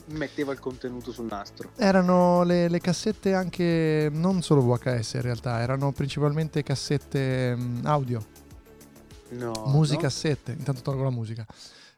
metteva 0.08 0.52
il 0.54 0.60
contenuto 0.60 1.12
sul 1.12 1.26
nastro? 1.26 1.72
Erano 1.76 2.44
le, 2.44 2.68
le 2.68 2.80
cassette 2.80 3.34
anche, 3.34 4.10
non 4.12 4.42
solo 4.42 4.62
VHS 4.62 5.14
in 5.14 5.22
realtà, 5.22 5.60
erano 5.60 5.92
principalmente 5.92 6.64
cassette 6.64 7.56
mm, 7.56 7.86
audio, 7.86 8.26
No. 9.32 9.52
musicassette, 9.68 10.52
intanto 10.52 10.82
tolgo 10.82 11.04
la 11.04 11.12
musica. 11.12 11.46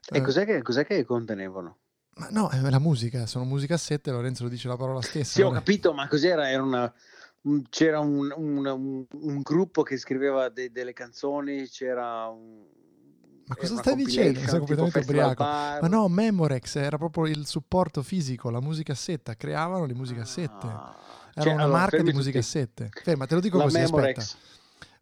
E 0.09 0.17
Eh, 0.17 0.21
cos'è 0.21 0.45
che, 0.45 0.61
cos'è 0.61 0.85
che 0.85 1.03
contenevano? 1.05 1.77
Ma 2.15 2.27
no, 2.29 2.49
è 2.49 2.59
la 2.69 2.79
musica, 2.79 3.25
sono 3.25 3.45
musicassette, 3.45 4.11
Lorenzo 4.11 4.43
lo 4.43 4.49
dice 4.49 4.67
la 4.67 4.75
parola 4.75 5.01
stessa. 5.01 5.33
Sì, 5.33 5.41
ho 5.41 5.51
capito, 5.51 5.93
ma 5.93 6.07
cos'era? 6.07 6.49
Era 6.49 6.61
una, 6.61 6.93
c'era 7.69 7.99
un, 7.99 8.31
un, 8.35 8.65
un, 8.65 9.05
un, 9.09 9.41
gruppo 9.41 9.81
che 9.81 9.97
scriveva 9.97 10.49
de, 10.49 10.71
delle 10.71 10.93
canzoni, 10.93 11.67
c'era 11.67 12.27
un... 12.27 12.65
Ma 13.47 13.55
cosa 13.55 13.77
stai 13.77 13.95
dicendo? 13.95 14.39
Sei 14.39 14.59
completamente 14.59 14.99
ubriaco. 14.99 15.43
Ma 15.43 15.87
no, 15.87 16.07
Memorex 16.07 16.75
era 16.75 16.97
proprio 16.97 17.25
il 17.25 17.45
supporto 17.47 18.01
fisico, 18.03 18.49
la 18.49 18.61
musicassetta, 18.61 19.35
creavano 19.35 19.85
le 19.85 19.93
musicassette. 19.93 20.67
Ah, 20.67 20.95
era 21.33 21.43
cioè, 21.43 21.53
una 21.53 21.63
allora, 21.63 21.79
marca 21.79 22.01
di 22.01 22.13
musicassette. 22.13 22.89
Ferma, 23.03 23.25
te 23.25 23.35
lo 23.35 23.41
dico 23.41 23.57
la 23.57 23.63
così, 23.63 23.77
Memorex. 23.79 24.17
aspetta. 24.17 24.49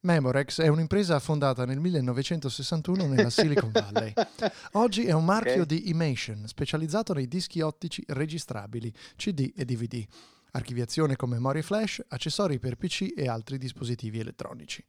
Memorex 0.02 0.62
è 0.62 0.68
un'impresa 0.68 1.20
fondata 1.20 1.66
nel 1.66 1.80
1961 1.80 3.08
nella 3.08 3.30
Silicon 3.30 3.72
Valley. 3.72 4.14
Oggi 4.74 5.06
è 5.06 5.12
un 5.12 5.26
marchio 5.26 5.64
okay. 5.64 5.66
di 5.66 5.90
Imation, 5.90 6.48
specializzato 6.48 7.14
nei 7.14 7.28
dischi 7.28 7.60
ottici 7.62 8.04
registrabili, 8.08 8.94
CD 9.16 9.52
e 9.56 9.66
DVD 9.66 10.06
archiviazione 10.52 11.16
con 11.16 11.30
memorie 11.30 11.62
flash, 11.62 12.04
accessori 12.08 12.60
per 12.60 12.76
PC 12.76 13.14
e 13.16 13.28
altri 13.28 13.58
dispositivi 13.58 14.20
elettronici. 14.20 14.84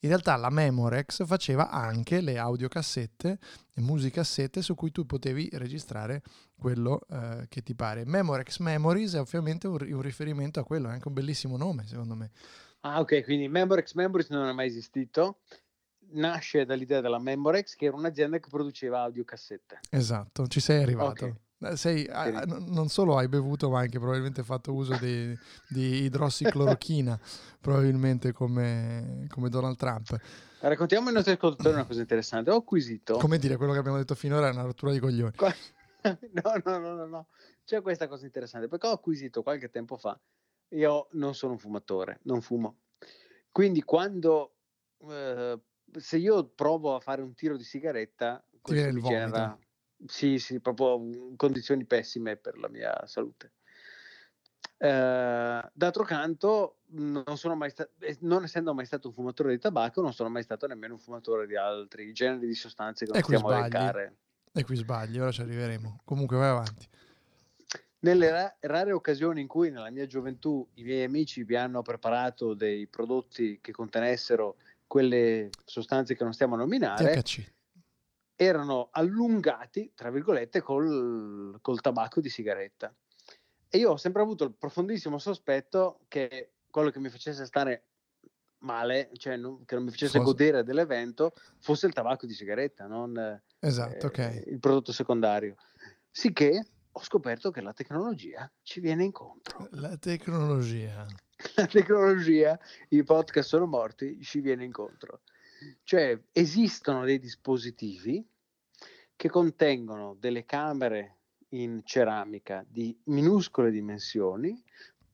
In 0.00 0.08
realtà 0.08 0.36
la 0.36 0.50
Memorex 0.50 1.24
faceva 1.24 1.70
anche 1.70 2.20
le 2.20 2.38
audiocassette 2.38 3.38
e 3.72 3.80
musicassette 3.80 4.62
su 4.62 4.74
cui 4.74 4.90
tu 4.90 5.06
potevi 5.06 5.48
registrare 5.54 6.22
quello 6.58 7.00
eh, 7.08 7.46
che 7.48 7.62
ti 7.62 7.74
pare. 7.74 8.04
Memorex 8.04 8.58
Memories 8.58 9.14
è 9.14 9.20
ovviamente 9.20 9.66
un, 9.66 9.78
un 9.80 10.02
riferimento 10.02 10.60
a 10.60 10.64
quello, 10.64 10.88
è 10.88 10.92
anche 10.92 11.08
un 11.08 11.14
bellissimo 11.14 11.56
nome 11.56 11.86
secondo 11.86 12.14
me. 12.14 12.30
Ah, 12.80 13.00
ok, 13.00 13.24
quindi 13.24 13.48
Memorex 13.48 13.94
Memories 13.94 14.28
non 14.28 14.48
è 14.48 14.52
mai 14.52 14.66
esistito. 14.66 15.38
Nasce 16.12 16.64
dall'idea 16.64 17.00
della 17.00 17.18
Memorex, 17.18 17.74
che 17.74 17.86
era 17.86 17.96
un'azienda 17.96 18.38
che 18.38 18.48
produceva 18.48 19.02
audiocassette. 19.02 19.80
Esatto, 19.90 20.46
ci 20.46 20.60
sei 20.60 20.82
arrivato. 20.82 21.24
Okay. 21.24 21.34
Eh, 21.58 21.76
sei, 21.76 22.06
a, 22.06 22.44
non 22.44 22.88
solo 22.88 23.16
hai 23.16 23.28
bevuto, 23.28 23.70
ma 23.70 23.80
anche 23.80 23.98
probabilmente 23.98 24.42
fatto 24.42 24.74
uso 24.74 24.96
di, 25.00 25.36
di 25.68 26.02
idrossiclorochina, 26.02 27.18
probabilmente 27.60 28.32
come, 28.32 29.26
come, 29.30 29.48
Donald 29.48 29.76
Trump. 29.76 30.16
Raccontiamo 30.60 31.08
ai 31.08 31.14
nostri 31.14 31.32
ascoltatori 31.32 31.74
una 31.74 31.86
cosa 31.86 32.00
interessante. 32.00 32.50
Ho 32.50 32.56
acquisito. 32.56 33.16
Come 33.16 33.38
dire, 33.38 33.56
quello 33.56 33.72
che 33.72 33.78
abbiamo 33.78 33.96
detto 33.96 34.14
finora 34.14 34.48
è 34.48 34.52
una 34.52 34.62
rottura 34.62 34.92
di 34.92 34.98
coglioni. 34.98 35.34
No, 36.06 36.52
no, 36.64 36.78
no, 36.78 36.94
no, 36.94 37.06
no. 37.06 37.26
C'è 37.64 37.82
questa 37.82 38.06
cosa 38.06 38.26
interessante 38.26 38.68
perché 38.68 38.86
ho 38.86 38.92
acquisito 38.92 39.42
qualche 39.42 39.70
tempo 39.70 39.96
fa 39.96 40.16
io 40.70 41.08
non 41.12 41.34
sono 41.34 41.52
un 41.52 41.58
fumatore, 41.58 42.20
non 42.22 42.40
fumo. 42.40 42.80
Quindi 43.50 43.82
quando 43.82 44.56
eh, 45.08 45.58
se 45.98 46.16
io 46.16 46.48
provo 46.48 46.94
a 46.94 47.00
fare 47.00 47.22
un 47.22 47.34
tiro 47.34 47.56
di 47.56 47.64
sigaretta, 47.64 48.44
questo 48.60 48.92
mi 48.92 49.02
genera 49.02 49.58
sì, 50.06 50.38
sì, 50.38 50.60
proprio 50.60 51.34
condizioni 51.36 51.84
pessime 51.86 52.36
per 52.36 52.58
la 52.58 52.68
mia 52.68 53.06
salute. 53.06 53.52
Eh, 54.78 55.70
d'altro 55.72 56.04
canto, 56.04 56.80
non, 56.88 57.24
sono 57.36 57.54
mai 57.54 57.70
sta- 57.70 57.88
non 58.20 58.44
essendo 58.44 58.74
mai 58.74 58.84
stato 58.84 59.08
un 59.08 59.14
fumatore 59.14 59.52
di 59.52 59.58
tabacco, 59.58 60.02
non 60.02 60.12
sono 60.12 60.28
mai 60.28 60.42
stato 60.42 60.66
nemmeno 60.66 60.94
un 60.94 61.00
fumatore 61.00 61.46
di 61.46 61.56
altri 61.56 62.12
generi 62.12 62.46
di 62.46 62.54
sostanze 62.54 63.06
che 63.06 63.12
non 63.12 63.22
stiamo 63.22 63.48
a 63.48 63.58
elencare. 63.58 64.16
E 64.52 64.64
qui 64.64 64.76
sbagli, 64.76 65.18
ora 65.18 65.30
ci 65.30 65.42
arriveremo. 65.42 66.00
Comunque 66.04 66.36
vai 66.36 66.48
avanti 66.48 66.86
nelle 68.00 68.30
ra- 68.30 68.56
rare 68.60 68.92
occasioni 68.92 69.40
in 69.40 69.46
cui 69.46 69.70
nella 69.70 69.90
mia 69.90 70.06
gioventù 70.06 70.66
i 70.74 70.82
miei 70.82 71.04
amici 71.04 71.44
vi 71.44 71.56
hanno 71.56 71.82
preparato 71.82 72.54
dei 72.54 72.86
prodotti 72.86 73.58
che 73.60 73.72
contenessero 73.72 74.56
quelle 74.86 75.50
sostanze 75.64 76.14
che 76.14 76.22
non 76.22 76.32
stiamo 76.32 76.54
a 76.54 76.58
nominare, 76.58 77.20
THC. 77.20 77.52
erano 78.36 78.88
allungati, 78.92 79.92
tra 79.94 80.10
virgolette, 80.10 80.60
col, 80.60 81.58
col 81.60 81.80
tabacco 81.80 82.20
di 82.20 82.28
sigaretta. 82.28 82.94
E 83.68 83.78
io 83.78 83.92
ho 83.92 83.96
sempre 83.96 84.22
avuto 84.22 84.44
il 84.44 84.54
profondissimo 84.54 85.18
sospetto 85.18 86.00
che 86.08 86.52
quello 86.70 86.90
che 86.90 87.00
mi 87.00 87.08
facesse 87.08 87.44
stare 87.46 87.88
male, 88.58 89.10
cioè 89.14 89.36
non, 89.36 89.64
che 89.64 89.74
non 89.74 89.84
mi 89.84 89.90
facesse 89.90 90.18
Fosse... 90.18 90.30
godere 90.30 90.62
dell'evento, 90.62 91.34
fosse 91.58 91.86
il 91.86 91.92
tabacco 91.92 92.26
di 92.26 92.34
sigaretta, 92.34 92.86
non 92.86 93.40
esatto, 93.58 94.06
eh, 94.06 94.06
okay. 94.06 94.42
il 94.46 94.60
prodotto 94.60 94.92
secondario. 94.92 95.56
Sicché 96.10 96.64
ho 96.96 97.02
scoperto 97.02 97.50
che 97.50 97.60
la 97.60 97.74
tecnologia 97.74 98.50
ci 98.62 98.80
viene 98.80 99.04
incontro. 99.04 99.68
La 99.72 99.98
tecnologia. 99.98 101.06
La 101.56 101.66
tecnologia, 101.66 102.58
i 102.88 103.02
podcast 103.02 103.46
sono 103.46 103.66
morti, 103.66 104.22
ci 104.22 104.40
viene 104.40 104.64
incontro. 104.64 105.20
Cioè 105.82 106.18
esistono 106.32 107.04
dei 107.04 107.18
dispositivi 107.18 108.26
che 109.14 109.28
contengono 109.28 110.16
delle 110.18 110.46
camere 110.46 111.18
in 111.50 111.82
ceramica 111.84 112.64
di 112.66 112.98
minuscole 113.04 113.70
dimensioni, 113.70 114.62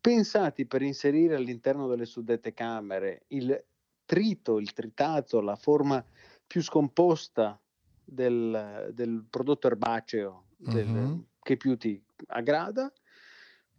pensati 0.01 0.65
per 0.65 0.83
inserire 0.83 1.35
all'interno 1.35 1.89
delle 1.89 2.07
suddette 2.07 2.55
camere 2.55 3.25
il 3.29 3.61
trito, 4.05 4.61
il 4.61 4.73
tritato, 4.73 5.41
la 5.41 5.57
forma 5.57 6.05
più 6.47 6.63
scomposta 6.63 7.61
del, 8.05 8.93
del 8.95 9.27
prodotto 9.29 9.67
erbaceo, 9.67 10.45
del, 10.57 10.87
mm-hmm 10.87 11.21
che 11.43 11.57
più 11.57 11.77
ti 11.77 12.03
aggrada. 12.29 12.93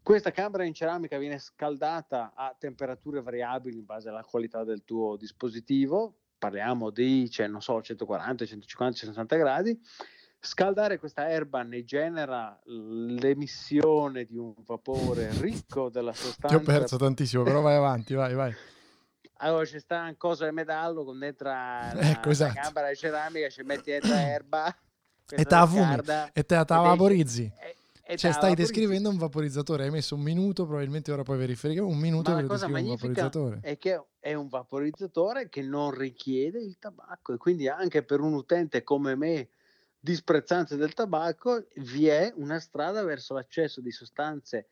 Questa 0.02 0.32
camera 0.32 0.66
in 0.66 0.74
ceramica 0.74 1.18
viene 1.18 1.40
scaldata 1.40 2.34
a 2.36 2.54
temperature 2.58 3.22
variabili 3.22 3.78
in 3.78 3.86
base 3.86 4.10
alla 4.10 4.24
qualità 4.24 4.66
del 4.66 4.84
tuo 4.84 5.16
dispositivo, 5.16 6.18
parliamo 6.38 6.90
di, 6.90 7.30
cioè, 7.30 7.48
non 7.48 7.62
so, 7.62 7.82
140, 7.82 8.46
150, 8.46 8.98
160 8.98 9.36
gradi. 9.38 9.80
Scaldare 10.42 11.00
questa 11.00 11.30
erba 11.30 11.64
ne 11.64 11.86
genera 11.86 12.60
l'emissione 12.66 14.26
di 14.26 14.36
un 14.36 14.54
vapore 14.66 15.30
ricco 15.40 15.90
della 15.90 16.12
sostanza. 16.12 16.48
Ti 16.50 16.56
ho 16.56 16.66
perso 16.66 16.98
tantissimo, 16.98 17.44
però 17.44 17.62
vai 17.62 17.76
avanti, 17.76 18.14
vai, 18.14 18.34
vai. 18.34 18.54
Allora 19.38 19.64
c'è 19.64 19.80
sta 19.80 20.02
un 20.02 20.18
coso 20.18 20.44
di 20.44 20.52
metallo 20.52 21.06
con 21.06 21.18
dentro 21.18 21.48
la, 21.48 21.94
ecco, 21.94 22.30
esatto. 22.30 22.56
la 22.56 22.62
camera 22.62 22.90
di 22.90 22.96
ceramica, 22.98 23.48
ci 23.48 23.64
metti 23.64 23.92
dentro 23.92 24.14
erba 24.14 24.76
e 25.36 25.46
te 25.46 25.56
la 25.56 25.68
fumi 25.68 25.98
e 26.34 26.44
te 26.44 26.56
la 26.56 26.64
vaporizzi. 26.64 27.52
E, 27.60 27.76
e 28.06 28.18
cioè, 28.18 28.34
stai 28.34 28.54
descrivendo 28.54 29.10
un 29.10 29.18
vaporizzatore. 29.18 29.86
Hai 29.86 29.90
messo 29.90 30.16
un 30.16 30.22
minuto, 30.22 30.66
probabilmente 30.66 31.12
ora 31.12 31.24
puoi 31.24 31.38
verificare. 31.38 31.80
Un 31.82 31.98
minuto 31.98 32.32
Ma 32.32 32.38
per 32.38 32.48
descrivere 32.48 32.84
un 32.84 32.90
vaporizzatore. 32.90 33.60
È 33.62 33.78
che 33.78 34.04
è 34.20 34.34
un 34.34 34.48
vaporizzatore 34.50 35.50
che 35.50 35.62
non 35.62 35.92
richiede 35.92 36.60
il 36.60 36.78
tabacco. 36.80 37.34
E 37.34 37.38
quindi 37.38 37.68
anche 37.68 38.04
per 38.04 38.20
un 38.20 38.34
utente 38.34 38.84
come 38.84 39.16
me, 39.16 39.50
disprezzante 40.00 40.76
del 40.76 40.94
tabacco, 40.94 41.66
vi 41.78 42.08
è 42.08 42.34
una 42.36 42.60
strada 42.60 43.04
verso 43.04 43.34
l'accesso 43.34 43.80
di 43.80 43.92
sostanze 43.92 44.68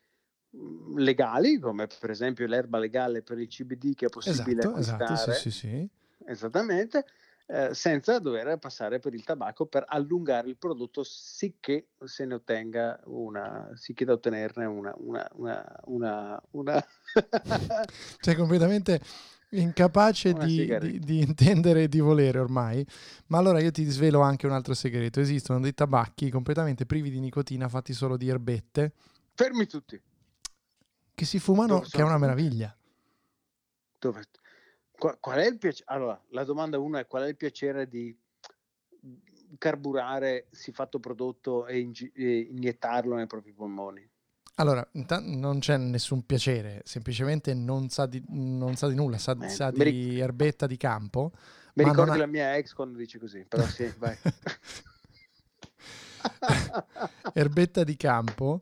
mm, 0.56 0.98
legali, 0.98 1.58
come 1.58 1.88
per 1.88 2.10
esempio 2.10 2.46
l'erba 2.48 2.80
legale 2.80 3.22
per 3.22 3.40
il 3.40 3.48
CBD 3.48 3.96
che 3.96 4.08
è 4.08 4.10
possibile 4.10 4.60
esatto, 4.60 4.70
acquistare. 4.70 5.14
Esatto, 5.14 5.32
sì, 5.32 5.52
sì, 5.52 5.68
sì. 5.68 5.90
Esattamente 6.26 7.06
eh, 7.54 7.74
senza 7.74 8.18
dover 8.20 8.58
passare 8.60 9.00
per 9.00 9.14
il 9.14 9.26
tabacco 9.26 9.66
per 9.66 9.84
allungare 9.86 10.48
il 10.48 10.56
prodotto 10.56 11.04
sicché 11.04 11.90
se 12.06 12.24
ne 12.24 12.36
ottenga 12.36 13.02
una, 13.08 13.70
sicché 13.74 14.06
da 14.06 14.14
ottenerne 14.14 14.64
una, 14.64 14.94
una, 14.98 15.28
una, 15.34 15.80
una, 15.84 16.42
una... 16.52 16.86
cioè 18.22 18.36
completamente 18.36 19.02
incapace 19.50 20.32
di, 20.32 20.66
di, 20.80 21.00
di, 21.00 21.20
intendere 21.20 21.84
e 21.84 21.88
di 21.90 22.00
volere 22.00 22.40
ormai. 22.40 22.88
Ma 23.28 23.40
allora 23.40 23.60
io 23.60 23.72
ti 23.72 23.84
svelo 23.84 24.22
anche 24.22 24.46
un 24.46 24.54
altro 24.54 24.74
segreto. 24.74 25.20
Esistono 25.20 25.60
dei 25.60 25.74
tabacchi 25.74 26.30
completamente 26.30 26.86
privi 26.86 27.10
di 27.10 27.20
nicotina, 27.20 27.68
fatti 27.68 27.92
solo 27.92 28.16
di 28.16 28.30
erbette. 28.30 28.94
Fermi 29.34 29.68
tutti. 29.68 30.02
Che 31.14 31.26
si 31.26 31.38
fumano, 31.38 31.82
che 31.82 32.00
è 32.00 32.04
una 32.04 32.18
meraviglia. 32.18 32.74
Dove? 34.00 34.24
Qual, 35.02 35.18
qual 35.20 35.40
è 35.40 35.48
il 35.48 35.58
piacere? 35.58 35.92
Allora, 35.92 36.22
la 36.30 36.44
domanda 36.44 36.78
uno 36.78 37.00
è 37.00 37.08
qual 37.08 37.24
è 37.24 37.28
il 37.28 37.36
piacere 37.36 37.88
di 37.88 38.16
carburare 39.58 40.46
siffatto 40.52 41.00
prodotto 41.00 41.66
e, 41.66 41.80
ingi- 41.80 42.12
e 42.14 42.50
iniettarlo 42.52 43.16
nei 43.16 43.26
propri 43.26 43.52
polmoni? 43.52 44.08
Allora, 44.56 44.88
non 44.92 45.58
c'è 45.58 45.78
nessun 45.78 46.24
piacere, 46.24 46.84
semplicemente 46.86 47.56
non 47.56 47.90
sa 47.90 48.06
di, 48.06 48.24
non 48.28 48.76
sa 48.76 48.90
di 48.90 48.94
nulla, 48.94 49.18
sa, 49.18 49.36
eh, 49.42 49.50
sa 49.50 49.72
di 49.72 49.82
ric- 49.82 50.20
erbetta 50.20 50.68
di 50.68 50.78
campo. 50.78 51.32
Mi 51.74 51.84
ricordo 51.84 52.12
ha... 52.12 52.18
la 52.18 52.28
mia 52.28 52.56
ex 52.56 52.74
quando 52.74 53.00
dice 53.00 53.18
così, 53.18 53.44
però 53.44 53.66
sì, 53.66 53.92
vai. 53.98 54.16
erbetta 57.34 57.84
di 57.84 57.98
campo 57.98 58.62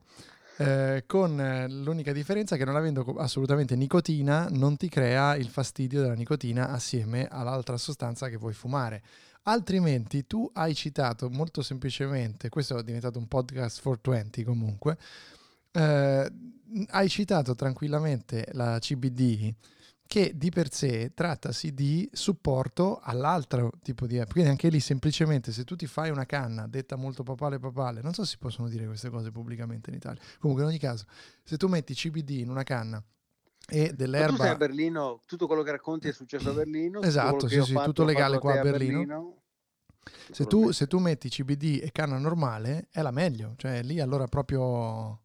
eh, 0.60 1.06
con 1.08 1.40
eh, 1.40 1.70
l'unica 1.70 2.12
differenza 2.12 2.58
che 2.58 2.66
non 2.66 2.76
avendo 2.76 3.16
assolutamente 3.18 3.78
nicotina 3.78 4.50
non 4.52 4.76
ti 4.76 4.90
crea 4.90 5.38
il 5.38 5.48
fastidio 5.48 6.02
della 6.02 6.16
nicotina 6.16 6.70
assieme 6.70 7.28
all'altra 7.32 7.78
sostanza 7.78 8.28
che 8.28 8.36
vuoi 8.36 8.52
fumare. 8.52 9.02
Altrimenti 9.44 10.28
tu 10.28 10.50
hai 10.54 10.76
citato 10.76 11.30
molto 11.30 11.62
semplicemente, 11.62 12.50
questo 12.50 12.78
è 12.78 12.84
diventato 12.84 13.18
un 13.20 13.30
podcast 13.30 13.82
420 13.82 14.44
comunque, 14.44 14.98
eh, 15.72 16.32
hai 16.90 17.08
citato 17.10 17.56
tranquillamente 17.56 18.50
la 18.52 18.80
CBD 18.80 19.54
che 20.10 20.32
di 20.36 20.50
per 20.50 20.74
sé 20.74 21.12
trattasi 21.14 21.72
di 21.72 22.10
supporto 22.12 23.00
all'altro 23.00 23.74
tipo 23.84 24.08
di 24.08 24.18
app. 24.18 24.32
Quindi 24.32 24.50
anche 24.50 24.70
lì 24.70 24.80
semplicemente 24.80 25.52
se 25.52 25.64
tu 25.64 25.76
ti 25.76 25.86
fai 25.86 26.10
una 26.10 26.26
canna 26.26 26.66
detta 26.66 26.96
molto 26.96 27.22
papale 27.22 27.60
papale, 27.60 28.02
non 28.02 28.12
so 28.14 28.24
se 28.24 28.32
si 28.32 28.38
possono 28.40 28.68
dire 28.70 28.88
queste 28.88 29.12
cose 29.12 29.30
pubblicamente 29.30 29.92
in 29.92 29.98
Italia. 29.98 30.20
Comunque 30.40 30.64
in 30.66 30.72
ogni 30.72 30.80
caso, 30.80 31.06
se 31.44 31.58
tu 31.58 31.68
metti 31.68 31.94
CBD 31.94 32.32
in 32.40 32.50
una 32.50 32.64
canna 32.64 33.00
e 33.68 33.94
dell'erba... 33.94 34.32
Ma 34.32 34.38
tu 34.38 34.42
sei 34.42 34.52
a 34.52 34.56
Berlino, 34.56 35.22
tutto 35.28 35.46
quello 35.46 35.62
che 35.62 35.70
racconti 35.70 36.08
è 36.08 36.12
successo 36.12 36.50
a 36.50 36.54
Berlino. 36.54 37.02
Esatto, 37.04 37.48
sì, 37.48 37.62
sì, 37.62 37.76
tutto 37.84 38.04
legale 38.04 38.40
qua 38.40 38.58
a 38.58 38.64
Berlino. 38.64 38.98
Berlino. 38.98 39.42
Se 40.32 40.48
tu, 40.48 40.72
se 40.72 40.88
tu 40.88 40.98
metti 40.98 41.30
CBD 41.30 41.82
e 41.84 41.92
canna 41.92 42.18
normale 42.18 42.88
è 42.90 43.04
la 43.04 43.12
meglio, 43.12 43.54
cioè 43.58 43.84
lì 43.84 44.00
allora 44.00 44.26
proprio 44.26 45.22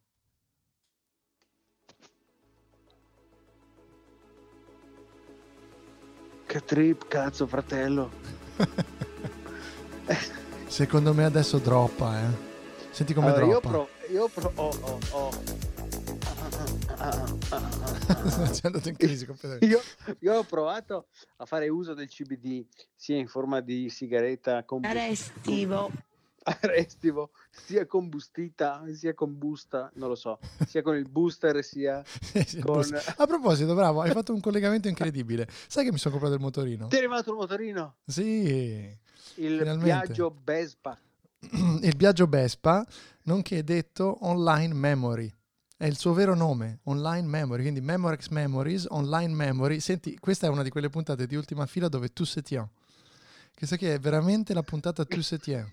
Che 6.46 6.64
trip, 6.64 7.08
cazzo, 7.08 7.46
fratello. 7.46 8.10
Secondo 10.66 11.14
me 11.14 11.24
adesso 11.24 11.58
droppa, 11.58 12.20
eh. 12.20 12.52
Senti 12.90 13.14
come 13.14 13.28
allora, 13.28 13.46
droppa. 13.46 13.68
Io, 13.68 13.70
pro, 13.70 13.88
io 14.10 14.28
pro, 14.28 14.52
oh, 14.54 14.76
oh, 14.80 14.98
oh. 15.10 15.62
Io, 19.60 19.80
io, 20.20 20.34
ho 20.34 20.42
provato 20.44 21.08
a 21.36 21.44
fare 21.44 21.68
uso 21.68 21.92
del 21.92 22.08
CBD 22.08 22.64
sia 22.94 23.16
in 23.16 23.26
forma 23.26 23.60
di 23.60 23.90
sigaretta 23.90 24.64
combustivo 24.64 25.90
restivo 26.60 27.30
sia 27.50 27.86
combustita 27.86 28.84
sia 28.92 29.14
combusta, 29.14 29.90
non 29.94 30.08
lo 30.08 30.14
so, 30.14 30.38
sia 30.66 30.82
con 30.82 30.96
il 30.96 31.08
booster 31.08 31.64
sia 31.64 32.02
con... 32.60 32.84
A 33.16 33.26
proposito, 33.26 33.74
bravo, 33.74 34.02
hai 34.02 34.10
fatto 34.10 34.32
un 34.32 34.40
collegamento 34.40 34.88
incredibile. 34.88 35.48
Sai 35.66 35.84
che 35.84 35.92
mi 35.92 35.98
sono 35.98 36.14
comprato 36.14 36.36
il 36.36 36.42
motorino? 36.42 36.88
Ti 36.88 36.96
è 36.96 36.98
arrivato 36.98 37.30
il 37.30 37.36
motorino? 37.36 37.96
Sì. 38.06 39.02
Il 39.36 39.58
finalmente. 39.58 39.84
viaggio 39.84 40.36
Vespa. 40.44 40.98
il 41.82 41.94
viaggio 41.96 42.26
Vespa, 42.26 42.86
nonché 43.22 43.64
detto 43.64 44.18
Online 44.26 44.74
Memory. 44.74 45.32
È 45.76 45.86
il 45.86 45.98
suo 45.98 46.12
vero 46.12 46.34
nome, 46.34 46.80
Online 46.84 47.26
Memory, 47.26 47.62
quindi 47.62 47.80
Memorex 47.80 48.28
Memories, 48.28 48.86
Online 48.90 49.34
Memory. 49.34 49.80
Senti, 49.80 50.16
questa 50.18 50.46
è 50.46 50.50
una 50.50 50.62
di 50.62 50.70
quelle 50.70 50.88
puntate 50.88 51.26
di 51.26 51.34
ultima 51.34 51.66
fila 51.66 51.88
dove 51.88 52.12
tu 52.12 52.24
setiamo. 52.24 52.70
Che 53.52 53.66
sai 53.66 53.78
che 53.78 53.94
è 53.94 53.98
veramente 53.98 54.54
la 54.54 54.62
puntata 54.62 55.04
tu 55.04 55.20
setiamo. 55.20 55.68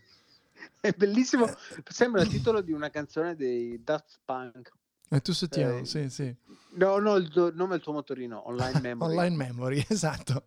È 0.80 0.92
bellissimo, 0.92 1.48
sembra 1.90 2.22
il 2.22 2.30
titolo 2.30 2.62
di 2.62 2.72
una 2.72 2.90
canzone 2.90 3.36
dei 3.36 3.82
Daft 3.84 4.20
Punk. 4.26 4.72
E 5.10 5.20
tu 5.20 5.34
sentiamo, 5.34 5.80
eh, 5.80 5.86
sì, 5.86 6.10
sì. 6.10 6.34
No, 6.76 6.98
no, 7.00 7.16
il 7.16 7.28
tuo, 7.30 7.52
nome 7.54 7.72
del 7.72 7.82
tuo 7.82 7.92
motorino, 7.92 8.48
Online 8.48 8.80
Memory. 8.80 9.12
Online 9.18 9.36
Memory, 9.36 9.86
esatto. 9.90 10.46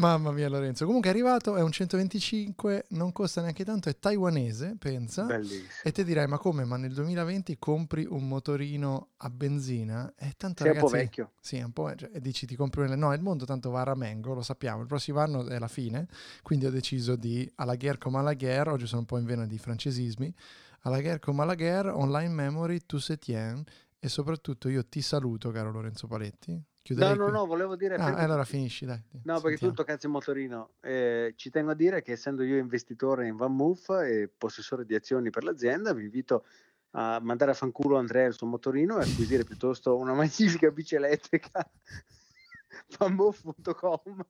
Mamma 0.00 0.32
mia 0.32 0.48
Lorenzo, 0.48 0.86
comunque 0.86 1.10
è 1.10 1.12
arrivato, 1.12 1.56
è 1.56 1.62
un 1.62 1.70
125, 1.70 2.86
non 2.90 3.12
costa 3.12 3.42
neanche 3.42 3.64
tanto, 3.64 3.90
è 3.90 3.98
taiwanese, 3.98 4.76
pensa. 4.78 5.24
Bellissimo. 5.24 5.68
E 5.84 5.92
te 5.92 6.04
dirai, 6.04 6.26
ma 6.26 6.38
come? 6.38 6.64
Ma 6.64 6.78
nel 6.78 6.92
2020 6.94 7.58
compri 7.58 8.06
un 8.08 8.26
motorino 8.26 9.10
a 9.18 9.28
benzina? 9.28 10.12
È 10.16 10.32
tanto 10.36 10.64
Sei 10.64 10.72
ragazzi, 10.72 10.84
un 10.84 10.90
po' 10.90 10.96
vecchio. 10.96 11.30
Sì, 11.38 11.60
un 11.60 11.72
po' 11.72 11.94
cioè, 11.94 12.10
e 12.12 12.20
dici 12.20 12.46
ti 12.46 12.56
compri 12.56 12.82
un... 12.82 12.98
No, 12.98 13.12
il 13.12 13.20
mondo 13.20 13.44
tanto 13.44 13.70
va 13.70 13.82
a 13.82 13.84
ramengo, 13.84 14.32
lo 14.32 14.42
sappiamo, 14.42 14.80
il 14.80 14.86
prossimo 14.86 15.20
anno 15.20 15.46
è 15.46 15.58
la 15.58 15.68
fine, 15.68 16.08
quindi 16.42 16.64
ho 16.64 16.70
deciso 16.70 17.14
di, 17.14 17.50
alla 17.56 17.76
guerra 17.76 17.98
come 17.98 18.18
alla 18.18 18.34
guerra, 18.34 18.72
oggi 18.72 18.86
sono 18.86 19.00
un 19.00 19.06
po' 19.06 19.18
in 19.18 19.26
vena 19.26 19.46
di 19.46 19.58
francesismi, 19.58 20.34
alla 20.80 21.00
guerra 21.00 21.18
come 21.18 21.42
alla 21.42 21.54
guerra, 21.54 21.96
online 21.96 22.32
memory, 22.32 22.80
tu 22.86 22.98
se 22.98 23.18
tien, 23.18 23.62
e 23.98 24.08
soprattutto 24.08 24.70
io 24.70 24.86
ti 24.86 25.02
saluto, 25.02 25.50
caro 25.50 25.70
Lorenzo 25.70 26.06
Paletti, 26.06 26.58
Chiuderei 26.82 27.16
no, 27.16 27.26
no, 27.26 27.30
no, 27.30 27.46
volevo 27.46 27.76
dire... 27.76 27.96
Ah, 27.96 28.04
perché... 28.06 28.20
allora 28.20 28.44
finisci, 28.44 28.86
dai. 28.86 29.02
No, 29.24 29.40
perché 29.40 29.58
tu 29.58 29.72
toccato 29.72 30.06
il 30.06 30.12
motorino. 30.12 30.70
Eh, 30.80 31.34
ci 31.36 31.50
tengo 31.50 31.72
a 31.72 31.74
dire 31.74 32.02
che 32.02 32.12
essendo 32.12 32.42
io 32.42 32.56
investitore 32.56 33.26
in 33.26 33.36
Van 33.36 33.54
Moof 33.54 33.90
e 33.90 34.30
possessore 34.36 34.84
di 34.84 34.94
azioni 34.94 35.30
per 35.30 35.44
l'azienda, 35.44 35.92
vi 35.92 36.04
invito 36.04 36.44
a 36.92 37.20
mandare 37.20 37.52
a 37.52 37.54
fanculo 37.54 37.98
Andrea 37.98 38.26
il 38.26 38.34
suo 38.34 38.46
motorino 38.46 38.98
e 38.98 39.02
acquisire 39.02 39.44
piuttosto 39.44 39.96
una 39.96 40.14
magnifica 40.14 40.70
bici 40.70 40.96
elettrica 40.96 41.50
vanmoof.com 42.98 44.24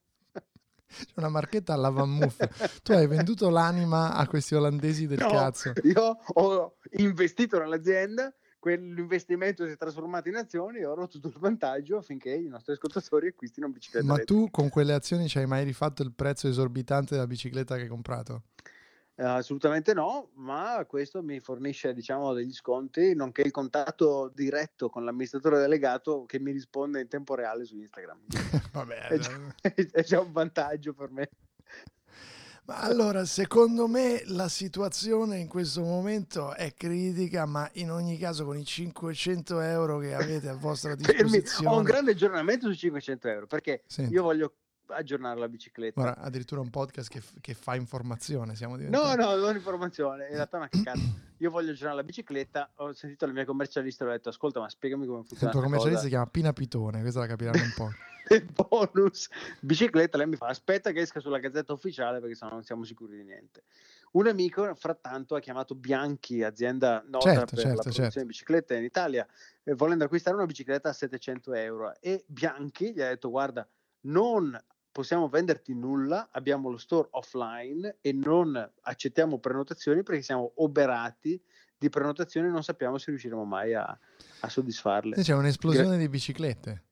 c'è 0.90 1.12
una 1.14 1.28
marchetta 1.28 1.72
alla 1.72 1.90
Van 1.90 2.10
Moof. 2.10 2.36
tu 2.82 2.92
hai 2.92 3.06
venduto 3.06 3.48
l'anima 3.48 4.14
a 4.14 4.26
questi 4.26 4.56
olandesi 4.56 5.06
del 5.06 5.20
no, 5.20 5.30
cazzo. 5.30 5.72
Io 5.84 6.18
ho 6.34 6.76
investito 6.92 7.58
nell'azienda 7.58 8.34
quell'investimento 8.60 9.66
si 9.66 9.72
è 9.72 9.76
trasformato 9.76 10.28
in 10.28 10.36
azioni 10.36 10.78
e 10.78 10.86
ora 10.86 11.02
ho 11.02 11.08
tutto 11.08 11.28
il 11.28 11.38
vantaggio 11.38 11.96
affinché 11.96 12.32
i 12.32 12.46
nostri 12.46 12.74
ascoltatori 12.74 13.28
acquistino 13.28 13.66
una 13.66 13.74
bicicletta. 13.74 14.06
Ma 14.06 14.14
elettrica. 14.14 14.40
tu 14.40 14.50
con 14.50 14.68
quelle 14.68 14.92
azioni 14.92 15.26
ci 15.26 15.38
hai 15.38 15.46
mai 15.46 15.64
rifatto 15.64 16.02
il 16.02 16.12
prezzo 16.12 16.46
esorbitante 16.46 17.14
della 17.14 17.26
bicicletta 17.26 17.74
che 17.74 17.82
hai 17.82 17.88
comprato? 17.88 18.42
Uh, 19.16 19.24
assolutamente 19.24 19.92
no, 19.92 20.30
ma 20.34 20.84
questo 20.86 21.22
mi 21.22 21.40
fornisce 21.40 21.92
diciamo, 21.92 22.32
degli 22.32 22.52
sconti, 22.52 23.14
nonché 23.14 23.42
il 23.42 23.50
contatto 23.50 24.30
diretto 24.34 24.88
con 24.88 25.04
l'amministratore 25.04 25.58
delegato 25.58 26.24
che 26.24 26.38
mi 26.38 26.52
risponde 26.52 27.00
in 27.00 27.08
tempo 27.08 27.34
reale 27.34 27.64
su 27.64 27.76
Instagram. 27.76 28.18
Vabbè, 28.72 29.08
è, 29.08 29.18
già, 29.18 29.54
è 29.92 30.02
già 30.02 30.20
un 30.20 30.32
vantaggio 30.32 30.94
per 30.94 31.10
me. 31.10 31.28
Allora, 32.72 33.24
secondo 33.24 33.86
me 33.88 34.22
la 34.26 34.48
situazione 34.48 35.38
in 35.38 35.48
questo 35.48 35.82
momento 35.82 36.54
è 36.54 36.72
critica, 36.74 37.44
ma 37.44 37.68
in 37.74 37.90
ogni 37.90 38.16
caso 38.16 38.44
con 38.44 38.56
i 38.56 38.64
500 38.64 39.60
euro 39.60 39.98
che 39.98 40.14
avete 40.14 40.48
a 40.48 40.54
vostra 40.54 40.94
disposizione... 40.96 41.68
Ho 41.68 41.78
un 41.78 41.84
grande 41.84 42.12
aggiornamento 42.12 42.68
su 42.68 42.74
500 42.74 43.28
euro, 43.28 43.46
perché 43.46 43.82
Senti. 43.86 44.12
io 44.12 44.22
voglio 44.22 44.54
aggiornare 44.86 45.38
la 45.38 45.48
bicicletta. 45.48 46.00
Ora, 46.00 46.16
addirittura 46.16 46.60
un 46.60 46.70
podcast 46.70 47.10
che, 47.10 47.22
che 47.40 47.54
fa 47.54 47.74
informazione, 47.74 48.54
siamo 48.54 48.76
diventati... 48.76 49.16
No, 49.16 49.24
no, 49.24 49.36
non 49.36 49.54
informazione, 49.54 50.26
in 50.28 50.34
realtà 50.34 50.56
una 50.56 50.68
cazzo. 50.68 51.28
Io 51.38 51.50
voglio 51.50 51.70
aggiornare 51.70 51.96
la 51.96 52.04
bicicletta, 52.04 52.70
ho 52.76 52.92
sentito 52.92 53.26
la 53.26 53.32
mia 53.32 53.44
commercialista 53.44 54.04
e 54.04 54.08
ho 54.08 54.10
detto, 54.10 54.28
ascolta, 54.28 54.60
ma 54.60 54.68
spiegami 54.68 55.06
come 55.06 55.24
funziona. 55.24 55.46
Il 55.46 55.50
tuo 55.50 55.60
commercialista 55.60 56.02
si 56.02 56.08
chiama 56.08 56.26
Pina 56.26 56.52
Pitone, 56.52 57.00
questa 57.00 57.20
la 57.20 57.26
capiranno 57.26 57.62
un 57.62 57.72
po'. 57.74 57.90
bonus 58.68 59.28
bicicletta, 59.60 60.16
lei 60.16 60.26
mi 60.28 60.36
fa 60.36 60.46
aspetta 60.46 60.92
che 60.92 61.00
esca 61.00 61.20
sulla 61.20 61.38
gazzetta 61.38 61.72
ufficiale 61.72 62.20
perché 62.20 62.34
sennò 62.34 62.52
non 62.52 62.62
siamo 62.62 62.84
sicuri 62.84 63.16
di 63.16 63.24
niente. 63.24 63.64
Un 64.12 64.26
amico, 64.26 64.74
frattanto, 64.74 65.34
ha 65.34 65.40
chiamato 65.40 65.74
Bianchi, 65.74 66.42
azienda 66.42 67.04
nota 67.06 67.32
certo, 67.32 67.54
per 67.54 67.58
certo, 67.58 67.68
la 67.68 67.74
produzione 67.74 68.10
certo. 68.10 68.20
di 68.20 68.26
biciclette 68.26 68.76
in 68.76 68.84
Italia, 68.84 69.26
eh, 69.62 69.74
volendo 69.74 70.04
acquistare 70.04 70.36
una 70.36 70.46
bicicletta 70.46 70.88
a 70.88 70.92
700 70.92 71.52
euro. 71.54 71.94
E 72.00 72.24
Bianchi 72.26 72.92
gli 72.92 73.00
ha 73.00 73.08
detto: 73.08 73.30
Guarda, 73.30 73.68
non 74.02 74.58
possiamo 74.90 75.28
venderti 75.28 75.74
nulla, 75.74 76.28
abbiamo 76.32 76.70
lo 76.70 76.76
store 76.76 77.08
offline 77.12 77.98
e 78.00 78.12
non 78.12 78.70
accettiamo 78.82 79.38
prenotazioni 79.38 80.02
perché 80.02 80.22
siamo 80.22 80.52
oberati 80.56 81.40
di 81.78 81.88
prenotazioni 81.88 82.48
e 82.48 82.50
non 82.50 82.62
sappiamo 82.62 82.98
se 82.98 83.06
riusciremo 83.10 83.44
mai 83.44 83.74
a, 83.74 83.98
a 84.40 84.48
soddisfarle. 84.48 85.16
C'è 85.16 85.34
un'esplosione 85.34 85.86
Gra- 85.86 85.96
di 85.96 86.08
biciclette. 86.08 86.84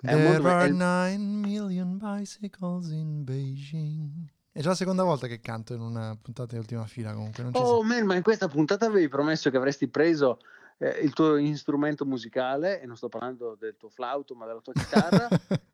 There 0.00 0.48
are 0.48 0.70
9 0.70 1.18
million 1.18 1.98
bicycles 1.98 2.90
in 2.90 3.24
Beijing. 3.24 4.28
È 4.52 4.60
già 4.60 4.70
la 4.70 4.74
seconda 4.74 5.04
volta 5.04 5.26
che 5.26 5.40
canto 5.40 5.74
in 5.74 5.80
una 5.80 6.16
puntata 6.20 6.52
di 6.52 6.58
ultima 6.58 6.86
fila 6.86 7.12
comunque. 7.12 7.48
oh, 7.52 7.82
man, 7.82 8.04
ma 8.06 8.14
in 8.14 8.22
questa 8.22 8.48
puntata 8.48 8.86
avevi 8.86 9.08
promesso 9.08 9.50
che 9.50 9.56
avresti 9.56 9.88
preso 9.88 10.38
eh, 10.78 10.98
il 11.02 11.12
tuo 11.12 11.38
strumento 11.54 12.04
musicale, 12.04 12.80
e 12.80 12.86
non 12.86 12.96
sto 12.96 13.08
parlando 13.08 13.56
del 13.58 13.76
tuo 13.76 13.90
flauto, 13.90 14.34
ma 14.34 14.46
della 14.46 14.60
tua 14.60 14.72
chitarra, 14.72 15.28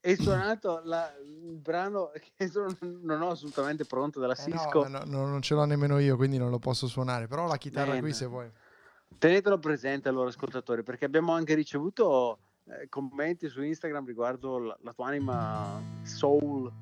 e 0.00 0.16
suonato 0.20 0.82
la, 0.84 1.10
il 1.22 1.56
brano 1.56 2.12
che 2.36 2.48
sono, 2.48 2.76
non 3.02 3.22
ho 3.22 3.30
assolutamente 3.30 3.86
pronto 3.86 4.20
della 4.20 4.34
Cisco. 4.34 4.84
Eh 4.84 4.88
no, 4.88 5.02
no, 5.06 5.26
non 5.26 5.40
ce 5.40 5.54
l'ho 5.54 5.64
nemmeno 5.64 5.98
io, 5.98 6.16
quindi 6.16 6.36
non 6.36 6.50
lo 6.50 6.58
posso 6.58 6.86
suonare, 6.86 7.26
però 7.26 7.46
la 7.46 7.56
chitarra 7.56 7.92
man. 7.92 8.00
qui 8.00 8.12
se 8.12 8.26
vuoi. 8.26 8.50
Tenetelo 9.18 9.58
presente 9.58 10.08
allora 10.08 10.28
ascoltatori 10.28 10.82
perché 10.82 11.04
abbiamo 11.04 11.32
anche 11.32 11.54
ricevuto 11.54 12.38
eh, 12.64 12.88
commenti 12.88 13.48
su 13.48 13.62
Instagram 13.62 14.06
riguardo 14.06 14.58
la, 14.58 14.78
la 14.82 14.92
tua 14.92 15.08
anima 15.08 15.82
soul. 16.02 16.72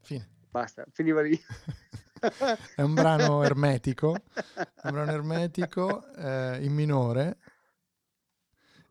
Fine. 0.00 0.28
Basta, 0.50 0.84
finiva 0.90 1.22
lì. 1.22 1.38
è 2.76 2.82
un 2.82 2.94
brano 2.94 3.42
ermetico, 3.44 4.10
un 4.10 4.90
brano 4.90 5.10
ermetico 5.10 6.06
eh, 6.14 6.58
in 6.62 6.72
minore. 6.72 7.38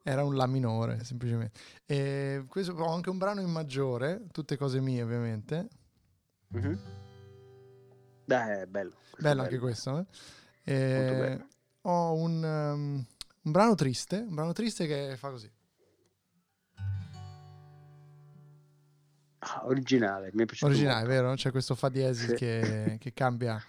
Era 0.04 0.24
un 0.24 0.36
La 0.36 0.48
minore, 0.48 1.04
semplicemente. 1.04 1.60
E 1.86 2.46
questo 2.48 2.74
ho 2.74 2.92
anche 2.92 3.12
un 3.12 3.20
brano 3.20 3.42
in 3.42 3.52
maggiore, 3.52 4.26
tutte 4.32 4.58
cose 4.58 4.82
mie 4.82 5.04
ovviamente. 5.04 5.68
Mm-hmm. 6.58 6.74
Beh, 8.32 8.66
bello. 8.68 8.94
Bello 9.18 9.42
anche 9.42 9.58
questo. 9.58 10.06
Eh? 10.64 10.74
E 10.74 11.46
ho 11.82 12.14
un, 12.14 12.44
um, 12.44 13.06
un 13.42 13.52
brano 13.52 13.76
triste, 13.76 14.24
un 14.26 14.34
brano 14.34 14.54
triste 14.54 14.88
che 14.88 15.18
fa 15.18 15.30
così. 15.30 15.52
Ah, 19.40 19.66
originale, 19.66 20.30
mi 20.34 20.44
è 20.44 20.46
piaciuto. 20.46 20.72
Originale, 20.72 21.06
molto. 21.06 21.22
vero? 21.22 21.34
C'è 21.34 21.52
questo 21.52 21.76
fa 21.76 21.90
diesis 21.90 22.30
sì. 22.30 22.36
che, 22.36 22.98
che, 23.02 23.14
cambia 23.14 23.62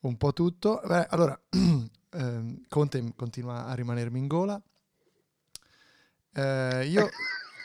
un 0.00 0.16
po' 0.16 0.32
tutto. 0.32 0.80
Beh, 0.86 1.06
allora, 1.10 1.38
eh, 1.50 2.60
Conte 2.68 3.12
continua 3.14 3.66
a 3.66 3.74
rimanermi 3.74 4.18
in 4.18 4.26
gola. 4.26 4.62
Eh, 6.32 6.86
io... 6.86 7.10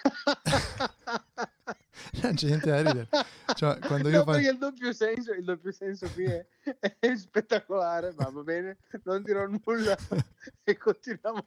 non 2.22 2.34
c'è 2.36 2.48
niente 2.48 2.70
da 2.70 2.78
ridere. 2.78 3.08
Cioè, 3.56 3.80
quando 3.80 4.10
io 4.10 4.20
no, 4.20 4.24
faccio... 4.24 4.50
il 4.50 4.58
doppio 4.58 4.94
senso, 4.94 5.32
il 5.32 5.44
doppio 5.44 5.72
senso 5.72 6.10
qui 6.12 6.26
è, 6.26 6.46
è 7.00 7.16
spettacolare, 7.16 8.14
ma 8.18 8.30
va 8.30 8.42
bene, 8.42 8.78
non 9.04 9.24
dirò 9.24 9.46
nulla 9.48 9.98
e 10.64 10.78
continuiamo 10.78 11.46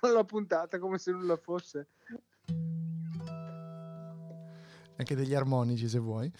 con 0.00 0.12
la 0.12 0.24
puntata 0.24 0.78
come 0.78 0.98
se 0.98 1.12
nulla 1.12 1.36
fosse. 1.36 1.86
Anche 4.96 5.14
degli 5.14 5.34
armonici 5.34 5.88
se 5.88 5.98
vuoi. 5.98 6.32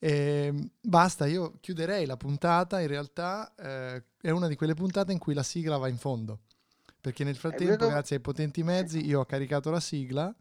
E 0.00 0.70
basta, 0.80 1.26
io 1.26 1.54
chiuderei 1.60 2.06
la 2.06 2.16
puntata. 2.16 2.80
In 2.80 2.88
realtà 2.88 3.52
eh, 3.56 4.04
è 4.20 4.30
una 4.30 4.46
di 4.46 4.54
quelle 4.54 4.74
puntate 4.74 5.12
in 5.12 5.18
cui 5.18 5.34
la 5.34 5.42
sigla 5.42 5.76
va 5.76 5.88
in 5.88 5.98
fondo. 5.98 6.40
Perché 7.00 7.24
nel 7.24 7.36
frattempo, 7.36 7.84
vedo... 7.84 7.88
grazie 7.88 8.16
ai 8.16 8.22
potenti 8.22 8.62
mezzi, 8.62 9.04
io 9.04 9.20
ho 9.20 9.24
caricato 9.24 9.70
la 9.70 9.80
sigla. 9.80 10.34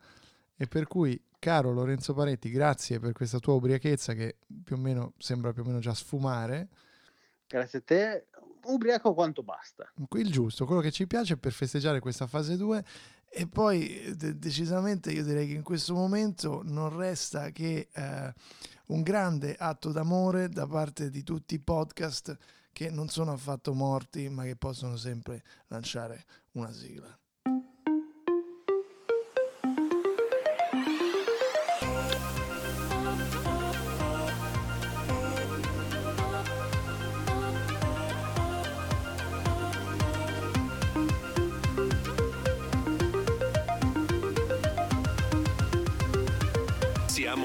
E 0.58 0.68
per 0.68 0.88
cui, 0.88 1.22
caro 1.38 1.72
Lorenzo 1.72 2.14
Paretti, 2.14 2.50
grazie 2.50 3.00
per 3.00 3.14
questa 3.14 3.40
tua 3.40 3.54
ubriachezza 3.54 4.14
che 4.14 4.38
più 4.64 4.76
o 4.76 4.80
meno 4.80 5.14
sembra 5.18 5.54
più 5.54 5.62
o 5.62 5.66
meno 5.66 5.80
già 5.80 5.94
sfumare. 5.94 6.68
Grazie 7.48 7.80
a 7.80 7.82
te, 7.86 8.26
ubriaco 8.66 9.14
quanto 9.14 9.44
basta. 9.44 9.92
Il 10.16 10.32
giusto, 10.32 10.66
quello 10.66 10.82
che 10.82 10.92
ci 10.92 11.08
piace 11.08 11.38
per 11.38 11.52
festeggiare 11.52 12.00
questa 12.00 12.28
fase 12.28 12.58
2 12.58 12.84
e 13.30 13.48
poi 13.48 14.16
de- 14.16 14.38
decisamente 14.38 15.12
io 15.12 15.24
direi 15.24 15.48
che 15.48 15.54
in 15.54 15.64
questo 15.64 15.94
momento 15.94 16.62
non 16.64 16.96
resta 16.96 17.52
che 17.52 17.90
eh, 17.94 18.34
un 18.88 19.02
grande 19.02 19.56
atto 19.58 19.92
d'amore 19.92 20.50
da 20.50 20.66
parte 20.66 21.10
di 21.10 21.24
tutti 21.24 21.56
i 21.56 21.60
podcast 21.60 22.36
che 22.72 22.90
non 22.90 23.10
sono 23.10 23.34
affatto 23.34 23.74
morti 23.74 24.30
ma 24.30 24.44
che 24.44 24.56
possono 24.56 24.96
sempre 24.98 25.44
lanciare 25.68 26.26
una 26.54 26.72
sigla. 26.72 27.18